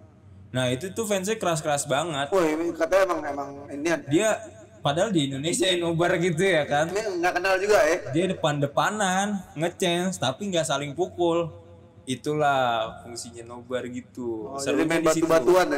Nah 0.55 0.71
itu 0.71 0.87
tuh 0.95 1.03
fansnya 1.03 1.35
keras-keras 1.35 1.83
banget. 1.83 2.31
Woi, 2.31 2.71
katanya 2.73 3.11
emang 3.11 3.19
emang 3.27 3.49
ini 3.69 3.91
Dia 4.07 4.39
padahal 4.79 5.11
di 5.11 5.27
Indonesia 5.27 5.67
nobar 5.75 6.15
gitu 6.15 6.41
ya 6.41 6.63
kan. 6.63 6.87
ini 6.89 7.19
nggak 7.19 7.33
kenal 7.35 7.59
juga 7.59 7.77
ya. 7.83 7.97
Dia 8.15 8.25
depan-depanan, 8.31 9.27
nge-chance, 9.59 10.15
tapi 10.15 10.47
nggak 10.47 10.63
saling 10.63 10.95
pukul. 10.95 11.51
Itulah 12.09 12.89
fungsinya 13.05 13.45
nobar 13.45 13.85
gitu. 13.85 14.49
Oh, 14.49 14.57
jadi 14.57 14.81
Serunya 14.81 14.89
main 14.89 15.05
batu-batuan 15.05 15.65
ya. 15.69 15.77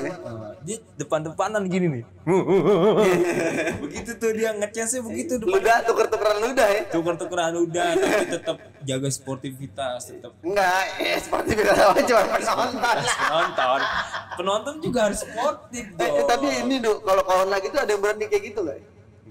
Dia 0.64 0.78
depan-depanan 0.96 1.68
gini 1.68 2.00
nih. 2.00 2.04
begitu 3.84 4.12
tuh 4.16 4.32
dia 4.32 4.56
ngechance 4.56 5.04
begitu 5.04 5.36
depan. 5.36 5.60
Ludah 5.60 5.78
tuker-tukeran 5.84 6.38
ludah 6.40 6.68
ya. 6.72 6.82
Tuker-tukeran 6.88 7.54
udah 7.60 7.88
tapi 8.00 8.26
tetap 8.32 8.58
jaga 8.82 9.10
sportivitas, 9.12 10.08
tetap 10.08 10.32
Enggak, 10.40 10.84
eh 11.04 11.20
seperti 11.20 11.52
beda 11.52 11.74
lawan 11.76 12.04
cuma 12.08 12.24
penonton 12.24 12.98
penonton. 13.04 13.82
Penonton 14.40 14.76
juga 14.80 15.00
harus 15.12 15.20
sportif 15.20 15.84
Eh, 15.92 16.00
eh, 16.00 16.10
dong. 16.16 16.28
tapi 16.32 16.48
ini 16.64 16.76
Duk, 16.80 17.04
kalau 17.04 17.22
kawan 17.22 17.50
lagi 17.52 17.68
tuh 17.70 17.78
ada 17.78 17.92
yang 17.92 18.02
berani 18.02 18.26
kayak 18.26 18.44
gitu 18.50 18.60
nggak? 18.64 18.80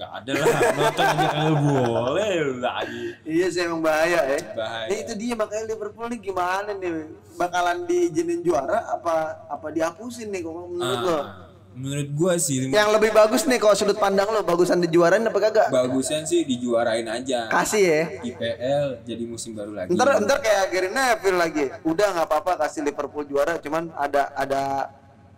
Nggak 0.00 0.12
ada 0.24 0.32
lah 0.32 0.46
nonton 0.72 1.04
aja 1.04 1.26
kalau 1.28 1.56
boleh 1.60 2.32
lagi. 2.56 3.04
Iya 3.28 3.46
sih 3.52 3.60
emang 3.68 3.84
bahaya 3.84 4.20
ya. 4.24 4.38
Bahaya. 4.56 4.88
Eh, 4.88 4.98
itu 5.04 5.12
dia 5.12 5.36
makanya 5.36 5.64
Liverpool 5.68 6.08
nih 6.08 6.20
gimana 6.24 6.72
nih? 6.72 7.12
Bakalan 7.36 7.84
diizinin 7.84 8.40
juara 8.40 8.88
apa 8.88 9.44
apa 9.44 9.66
dihapusin 9.68 10.32
nih 10.32 10.40
kalau 10.40 10.72
menurut 10.72 11.00
lo? 11.04 11.18
Ah, 11.20 11.52
menurut 11.76 12.08
gua 12.16 12.32
sih 12.40 12.72
Yang 12.72 12.88
lebih 12.96 13.12
bagus 13.12 13.44
nih 13.44 13.60
kalau 13.60 13.76
sudut 13.76 14.00
pandang 14.00 14.32
lo 14.32 14.40
bagusan 14.40 14.80
dijuarain 14.80 15.20
apa 15.20 15.36
kagak? 15.36 15.68
bagusnya 15.68 16.24
sih 16.24 16.48
dijuarain 16.48 17.04
aja. 17.04 17.52
Kasih 17.52 17.84
ya. 17.84 18.02
IPL 18.24 19.04
jadi 19.04 19.24
musim 19.28 19.52
baru 19.52 19.76
lagi. 19.76 19.92
Ntar 19.92 20.24
ntar 20.24 20.40
kayak 20.40 20.64
Gary 20.72 20.88
Neville 20.88 21.36
lagi. 21.36 21.64
Udah 21.84 22.08
nggak 22.16 22.24
apa-apa 22.24 22.52
kasih 22.64 22.88
Liverpool 22.88 23.28
juara, 23.28 23.60
cuman 23.60 23.92
ada 23.92 24.32
ada 24.32 24.62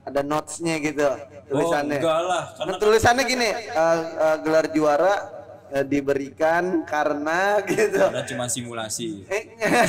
ada 0.02 0.20
notes-nya 0.26 0.82
gitu 0.82 1.06
oh, 1.06 1.16
tulisannya. 1.46 1.98
enggak 2.02 2.20
lah, 2.26 2.44
karena 2.58 2.76
tulisannya 2.78 3.24
gini, 3.26 3.48
eh, 3.54 3.98
eh, 4.18 4.36
gelar 4.42 4.66
juara 4.74 5.14
eh, 5.70 5.84
diberikan 5.86 6.82
karena 6.82 7.56
gitu. 7.70 8.02
karena 8.02 8.26
cuma 8.26 8.44
simulasi. 8.50 9.22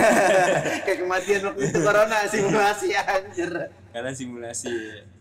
Kayak 0.86 0.98
kematian 1.02 1.42
waktu 1.50 1.62
itu 1.66 1.78
corona 1.82 2.18
simulasi 2.30 2.88
anjir. 2.94 3.52
Karena 3.90 4.12
simulasi. 4.14 4.74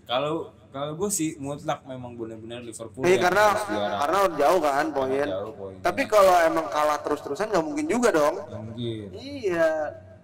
Kalau 0.04 0.52
kalau 0.72 0.96
gue 0.96 1.10
sih 1.12 1.36
mutlak 1.36 1.84
memang 1.84 2.16
benar-benar 2.16 2.64
Liverpool. 2.64 3.04
Iya 3.04 3.28
karena 3.28 3.44
juara. 3.52 3.96
karena 4.04 4.18
jauh 4.40 4.60
kan 4.60 4.86
poin. 4.88 5.28
Jauh 5.28 5.52
poin. 5.52 5.76
Tapi 5.84 6.02
kalau 6.08 6.36
emang 6.48 6.66
kalah 6.72 7.00
terus-terusan 7.04 7.52
nggak 7.52 7.64
mungkin 7.64 7.86
juga 7.88 8.08
dong. 8.08 8.36
Ya 8.40 8.58
mungkin. 8.60 9.06
Iya. 9.12 9.72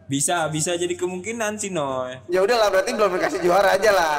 Bisa 0.09 0.49
bisa 0.49 0.73
jadi 0.73 0.92
kemungkinan 0.92 1.55
sih 1.55 1.68
Noy. 1.68 2.16
Ya 2.27 2.40
udahlah 2.40 2.68
berarti 2.68 2.90
belum 2.90 3.12
dikasih 3.14 3.40
juara 3.40 3.77
aja 3.77 3.92
lah. 3.92 4.18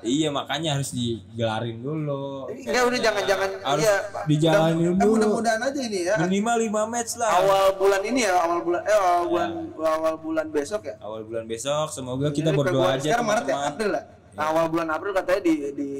Iya 0.00 0.28
makanya 0.30 0.76
harus 0.76 0.92
digelarin 0.92 1.80
dulu. 1.80 2.46
Enggak 2.46 2.84
udah 2.84 3.00
jangan-jangan 3.00 3.50
Harus 3.58 3.82
iya. 3.82 3.96
dijalanin 4.28 4.86
Eh, 4.86 4.94
dulu. 4.94 5.12
mudah-mudahan 5.18 5.60
aja 5.64 5.80
ini 5.82 6.00
ya. 6.04 6.14
Minimal 6.20 6.56
5 6.62 6.84
match 6.86 7.12
lah. 7.16 7.30
Awal 7.34 7.64
bulan 7.74 8.02
ini 8.04 8.20
ya, 8.22 8.32
awal 8.38 8.60
bulan 8.62 8.80
eh 8.82 8.92
awal 8.92 9.18
Iya. 9.18 9.26
bulan 9.26 9.50
awal 9.82 10.14
bulan 10.20 10.46
besok 10.52 10.82
ya. 10.84 10.94
Awal 11.00 11.26
bulan 11.26 11.44
besok 11.44 11.90
semoga 11.90 12.28
kita 12.28 12.52
Ini 12.52 12.58
berdoa 12.60 12.86
aja 12.92 13.02
Sekarang 13.02 13.26
Maret 13.26 13.46
ya. 13.48 13.56
April 13.66 13.90
lah. 13.90 14.04
Nah, 14.36 14.52
awal 14.52 14.68
bulan 14.68 14.88
April 14.92 15.16
katanya 15.16 15.40
di 15.48 15.54
di 15.72 15.90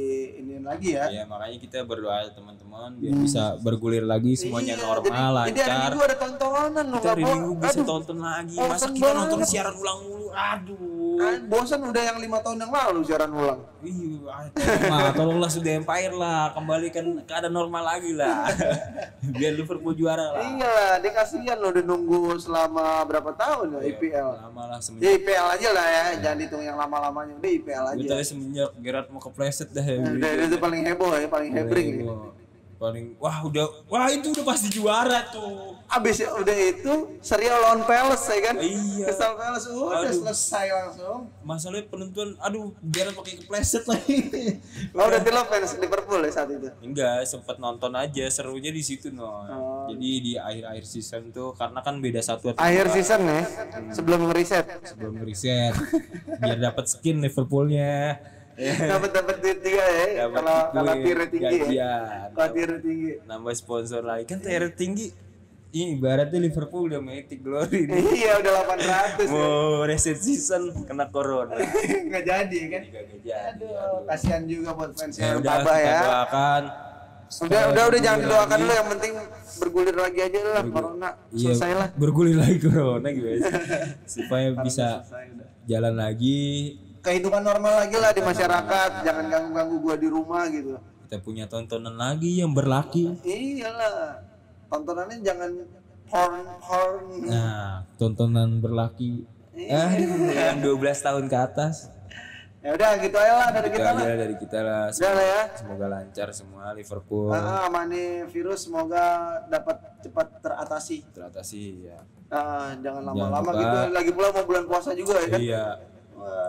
ini 0.44 0.54
lagi 0.60 0.92
ya. 0.92 1.08
Iya 1.08 1.24
makanya 1.24 1.56
kita 1.56 1.78
berdoa 1.88 2.28
teman-teman 2.36 3.00
biar 3.00 3.16
bisa 3.16 3.56
bergulir 3.64 4.04
lagi 4.04 4.36
semuanya 4.36 4.76
Iya, 4.76 4.84
normal 4.84 5.00
jadi, 5.08 5.16
Jadi 5.16 5.60
hari 5.64 5.72
lancar. 5.72 5.80
Minggu 5.88 6.00
ada 6.04 6.16
tontonan 6.20 6.84
loh. 6.84 6.98
Kita 7.00 7.08
hari 7.16 7.22
Minggu 7.24 7.50
bisa 7.56 7.78
aduh, 7.80 7.86
tonton 7.88 8.18
lagi. 8.20 8.56
Masa 8.60 8.86
kita 8.92 9.10
nonton 9.16 9.38
banget. 9.40 9.48
siaran 9.48 9.74
ulang 9.80 9.98
mulu? 10.04 10.26
Aduh. 10.36 10.95
Ah, 11.18 11.36
bosan 11.44 11.80
udah 11.82 12.02
yang 12.02 12.18
lima 12.18 12.38
tahun 12.40 12.62
yang 12.62 12.72
lalu 12.72 13.00
siaran 13.04 13.30
ulang. 13.32 13.60
Iya, 13.80 14.28
ah, 14.90 15.12
tolonglah, 15.12 15.50
sudah 15.50 15.72
Empire 15.78 16.14
lah, 16.14 16.50
kembalikan 16.52 17.04
keadaan 17.24 17.54
normal 17.54 17.82
lagi 17.84 18.12
lah. 18.14 18.48
Biar 19.36 19.52
Liverpool 19.52 19.94
juara 19.94 20.32
lah. 20.32 20.42
Iya 20.42 20.68
lah, 20.68 20.92
dia 21.02 21.12
kasihan 21.12 21.56
loh 21.60 21.70
udah 21.74 21.84
nunggu 21.84 22.38
selama 22.38 23.04
berapa 23.04 23.30
tahun 23.34 23.78
ya 23.78 23.80
IPL. 23.96 24.28
Lama 24.46 24.62
lah 24.66 24.78
Ya 24.78 24.84
semenjak. 24.84 25.10
IPL 25.20 25.46
aja 25.58 25.68
lah 25.74 25.86
ya, 25.86 26.04
jangan 26.22 26.38
hitung 26.40 26.62
yang 26.62 26.76
lama-lamanya. 26.78 27.34
Udah 27.36 27.50
IPL 27.50 27.84
aja. 27.92 28.02
tadi 28.16 28.24
semenjak 28.24 28.70
Gerard 28.80 29.08
mau 29.10 29.20
kepleset 29.20 29.68
dah. 29.70 29.84
ya. 29.84 30.00
Udah 30.00 30.30
itu 30.46 30.56
paling 30.56 30.82
heboh 30.86 31.10
ya, 31.16 31.28
paling 31.28 31.50
hebring. 31.52 31.88
ya. 32.02 32.45
Paling, 32.76 33.16
wah 33.16 33.40
udah, 33.40 33.88
wah 33.88 34.04
itu 34.12 34.36
udah 34.36 34.44
pasti 34.44 34.68
juara 34.68 35.24
tuh. 35.32 35.80
Abis 35.88 36.20
udah 36.20 36.56
itu 36.60 36.92
serial 37.24 37.56
lawan 37.64 37.88
Palace 37.88 38.28
ya 38.28 38.52
kan? 38.52 38.56
Iya. 38.60 39.08
Crystal 39.08 39.32
Palace 39.32 39.66
udah 39.72 40.04
Aduh. 40.04 40.12
selesai 40.12 40.66
langsung. 40.68 41.20
Masalahnya 41.40 41.88
penentuan, 41.88 42.36
aduh 42.36 42.76
Gerard 42.84 43.16
pakai 43.16 43.40
kepleset 43.40 43.84
lagi. 43.88 44.18
Oh 44.96 45.08
udah 45.08 45.20
lo 45.20 45.42
fans 45.48 45.76
Liverpool 45.76 46.20
ya 46.24 46.32
saat 46.32 46.48
itu? 46.52 46.68
Enggak, 46.84 47.24
sempet 47.24 47.56
nonton 47.56 47.92
aja, 47.96 48.24
serunya 48.28 48.68
di 48.68 48.84
situ 48.84 49.08
no. 49.08 49.24
Oh. 49.24 49.86
Jadi 49.88 50.08
di 50.20 50.32
akhir-akhir 50.36 50.84
season 50.84 51.32
tuh, 51.32 51.56
karena 51.56 51.80
kan 51.80 52.00
beda 52.00 52.20
satu 52.20 52.52
atau 52.52 52.60
Akhir 52.60 52.92
season 52.92 53.24
ya, 53.24 53.42
sebelum 53.92 54.28
ngeriset. 54.28 54.64
sebelum 54.84 55.20
ngeriset, 55.20 55.72
biar 56.40 56.58
dapat 56.60 56.84
skin 56.88 57.24
Liverpoolnya. 57.24 58.20
dapat 58.90 59.10
dapat 59.12 59.36
duit 59.38 59.58
juga 59.60 59.84
ya. 59.84 60.26
Kalau 60.28 60.58
kalau 60.72 60.92
tier 60.96 61.20
tinggi 61.28 61.56
ya. 61.72 61.92
Kalau 62.32 62.48
tier 62.50 62.72
tinggi. 62.80 63.10
nambah 63.24 63.54
sponsor 63.54 64.00
lagi 64.00 64.24
kan 64.24 64.40
tier 64.40 64.72
tinggi 64.72 65.12
ini 65.76 65.92
ibaratnya 65.92 66.40
Liverpool 66.40 66.88
udah 66.88 67.04
Mythic 67.04 67.44
Glory 67.44 67.84
nih. 67.84 68.00
Iya 68.24 68.40
udah 68.40 68.52
800 68.64 69.20
ya. 69.20 69.28
mau 69.28 69.84
reset 69.84 70.16
season 70.16 70.72
kena 70.88 71.04
corona 71.10 71.52
Nggak 72.08 72.24
jadi 72.24 72.58
kan? 72.70 72.82
Gak 72.86 73.04
jadi 73.20 73.28
Aduh, 73.52 74.00
kasihan 74.08 74.42
juga 74.48 74.72
buat 74.72 74.96
fans 74.96 75.14
ya 75.14 75.36
yang 75.36 75.44
udah 75.44 75.54
kita 75.60 75.74
ya. 75.76 75.98
doakan 76.00 76.62
Udah 77.26 77.62
udah 77.74 77.84
udah 77.90 78.00
jangan 78.00 78.18
didoakan 78.22 78.56
dulu 78.56 78.72
yang 78.72 78.88
penting 78.88 79.12
bergulir 79.56 79.96
lagi 79.98 80.20
aja 80.22 80.38
lah 80.46 80.64
corona. 80.64 81.10
iya 81.28 81.52
Selesai 81.52 81.72
lah. 81.74 81.88
bergulir 81.92 82.36
lagi 82.38 82.58
corona 82.62 83.08
gitu 83.10 83.28
supaya 84.06 84.48
bisa 84.56 85.02
Selesai 85.02 85.26
jalan 85.66 85.94
lagi 85.98 86.38
Kehidupan 87.06 87.38
normal 87.46 87.86
lagi 87.86 87.94
lah 88.02 88.10
di 88.10 88.18
masyarakat, 88.18 88.90
jangan 89.06 89.24
ganggu-ganggu 89.30 89.76
gua 89.78 89.94
di 89.94 90.08
rumah 90.10 90.42
gitu. 90.50 90.74
kita 91.06 91.22
punya 91.22 91.46
tontonan 91.46 91.94
lagi 91.94 92.42
yang 92.42 92.50
berlaki 92.50 93.14
Iyalah. 93.22 94.18
Tontonannya 94.66 95.22
jangan 95.22 95.54
porn 96.10 96.42
porn. 96.58 97.30
nah 97.30 97.86
tontonan 97.94 98.58
berlaki 98.58 99.22
Aduh, 99.54 100.34
yang 100.34 100.58
12 100.60 101.06
tahun 101.06 101.24
ke 101.30 101.36
atas. 101.38 101.94
Ya 102.60 102.74
udah 102.74 102.98
gitu 102.98 103.14
aja 103.14 103.34
lah 103.38 103.48
dari 103.54 103.70
Itu 103.70 103.76
kita 103.78 103.90
lah. 103.94 104.02
dari 104.04 104.34
kita 104.36 104.58
lah. 104.58 104.84
Udah 104.90 105.12
lah 105.14 105.26
ya. 105.30 105.42
Semoga 105.54 105.86
lancar 105.86 106.28
semua 106.34 106.64
Liverpool. 106.74 107.30
Ah, 107.30 107.70
aman 107.70 107.86
nih 107.86 108.26
virus 108.26 108.66
semoga 108.66 109.38
dapat 109.46 109.78
cepat 110.02 110.42
teratasi. 110.42 111.06
Teratasi 111.14 111.86
ya. 111.86 112.02
Ah, 112.26 112.74
jangan 112.82 113.06
lama-lama 113.06 113.50
gitu. 113.54 113.76
Lagi 113.94 114.10
pula 114.10 114.28
mau 114.34 114.42
bulan 114.42 114.66
puasa 114.66 114.90
juga 114.98 115.14
ya 115.22 115.28
kan. 115.30 115.40
Iya, 115.40 115.64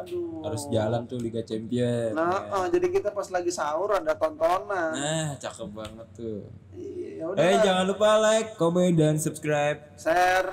Waduh. 0.08 0.44
harus 0.48 0.64
jalan 0.72 1.02
tuh 1.04 1.20
Liga 1.20 1.44
Champion. 1.44 2.16
Nah, 2.16 2.48
ah, 2.48 2.66
jadi 2.72 2.88
kita 2.88 3.12
pas 3.12 3.28
lagi 3.28 3.52
sahur 3.52 3.92
ada 3.92 4.16
tontonan. 4.16 4.96
Nah, 4.96 5.36
cakep 5.36 5.70
banget 5.76 6.08
tuh. 6.16 6.48
Iya, 6.72 7.24
udah. 7.28 7.42
Eh, 7.44 7.56
jangan 7.60 7.84
lupa 7.84 8.10
like, 8.24 8.56
komen, 8.56 8.96
dan 8.96 9.20
subscribe. 9.20 9.84
Share. 10.00 10.48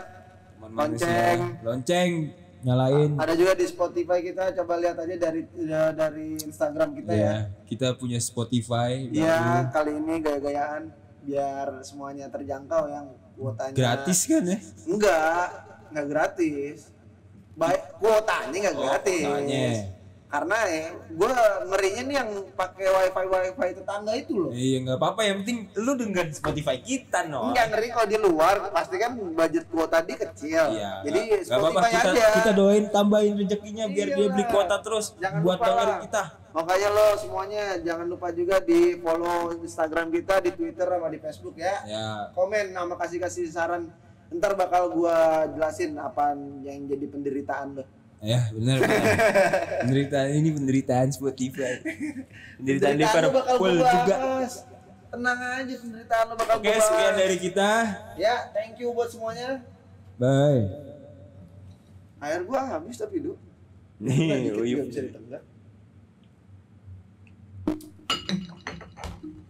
Teman 0.59 0.71
Lonceng. 0.75 1.39
manusia. 1.39 1.63
Lonceng, 1.63 2.11
nyalain. 2.65 3.11
Ada 3.21 3.33
juga 3.37 3.53
di 3.55 3.67
Spotify 3.69 4.19
kita. 4.25 4.51
Coba 4.57 4.81
lihat 4.81 4.97
aja 4.97 5.15
dari 5.21 5.41
ya, 5.61 5.93
dari 5.93 6.41
Instagram 6.41 6.97
kita 6.97 7.13
ya. 7.13 7.21
Ya, 7.21 7.37
kita 7.69 7.95
punya 7.95 8.19
Spotify. 8.19 9.07
Iya, 9.13 9.69
kali 9.71 9.93
ini 10.01 10.15
gaya-gayaan 10.25 10.89
biar 11.25 11.81
semuanya 11.85 12.29
terjangkau 12.33 12.85
yang 12.89 13.07
kuotanya. 13.37 13.77
Gratis 13.77 14.19
kan 14.25 14.45
ya? 14.45 14.59
Enggak, 14.89 15.49
enggak 15.93 16.07
gratis. 16.09 16.94
Baik, 17.55 17.83
kuotanya 17.97 18.57
enggak 18.57 18.77
gratis. 18.77 19.25
Oh. 19.25 20.03
Karena 20.25 20.59
ya, 20.67 20.91
gue 20.91 21.31
ngerinya 21.65 22.03
nih 22.03 22.17
yang 22.19 22.31
pakai 22.59 22.87
wifi 22.91 23.23
wifi 23.25 23.69
tetangga 23.71 24.13
itu 24.19 24.33
loh. 24.35 24.51
Iya, 24.51 24.83
nggak 24.83 24.99
apa-apa. 24.99 25.21
Yang 25.23 25.37
penting 25.41 25.59
lu 25.79 25.93
denger 25.95 26.27
Spotify 26.35 26.77
kita, 26.77 27.23
no. 27.25 27.55
Enggak 27.55 27.71
ngeri 27.71 27.89
kalau 27.89 28.09
di 28.11 28.19
luar 28.19 28.57
pasti 28.69 28.99
kan 28.99 29.15
budget 29.15 29.71
kuota 29.71 30.03
dia 30.03 30.19
kecil. 30.19 30.75
Iya. 30.75 31.07
Jadi 31.07 31.19
nggak- 31.23 31.43
nggak 31.47 31.55
apa-apa. 31.55 31.79
Spotify 31.79 31.91
Kita, 31.95 32.11
aja. 32.11 32.27
kita 32.35 32.51
doain 32.51 32.85
tambahin 32.91 33.35
rezekinya 33.39 33.85
biar 33.87 34.09
dia 34.11 34.27
beli 34.27 34.43
Iyalah. 34.43 34.51
kuota 34.51 34.77
terus 34.83 35.07
Jangan 35.17 35.39
buat 35.39 35.59
dengerin 35.61 35.87
lah. 35.87 36.01
kita. 36.03 36.23
Makanya 36.51 36.89
lo 36.89 37.07
semuanya 37.15 37.65
jangan 37.79 38.07
lupa 38.09 38.29
juga 38.31 38.57
di 38.59 38.81
follow 38.97 39.39
Instagram 39.57 40.07
kita, 40.11 40.35
di 40.41 40.51
Twitter 40.51 40.87
sama 40.89 41.09
di 41.09 41.19
Facebook 41.19 41.55
ya. 41.55 41.75
Ya, 41.85 42.07
Komen 42.31 42.71
nama 42.71 42.95
kasih 42.97 43.19
kasih 43.19 43.47
saran. 43.47 43.87
Ntar 44.35 44.53
bakal 44.59 44.91
gua 44.91 45.47
jelasin 45.55 45.95
apa 45.95 46.35
yang 46.67 46.91
jadi 46.91 47.07
penderitaan 47.07 47.79
lo. 47.79 47.85
ya 48.25 48.41
benar. 48.57 48.81
penderitaan 49.85 50.29
ini 50.33 50.51
penderitaan 50.51 51.09
Spotify. 51.15 51.79
Penderitaan 52.59 52.99
Penderitaan 52.99 53.23
lo 53.23 53.31
bakal 53.31 53.55
Liverpool 53.61 53.77
juga. 53.79 54.17
Tenang 55.15 55.39
aja 55.39 55.75
penderitaan 55.79 56.25
lo 56.27 56.35
bakal 56.35 56.57
Oke, 56.59 56.67
gua 56.67 56.83
sekian 56.83 57.15
dari 57.15 57.37
kita. 57.39 57.71
Ya, 58.19 58.35
thank 58.51 58.81
you 58.83 58.91
buat 58.91 59.13
semuanya. 59.13 59.63
Bye. 60.19 60.67
Air 62.25 62.43
gua 62.43 62.61
habis 62.75 62.99
tapi 62.99 63.23
du. 63.23 63.39
Nih, 64.03 64.51
uyup. 64.51 64.91
bisa 64.91 65.05
ditenggak. 65.07 65.43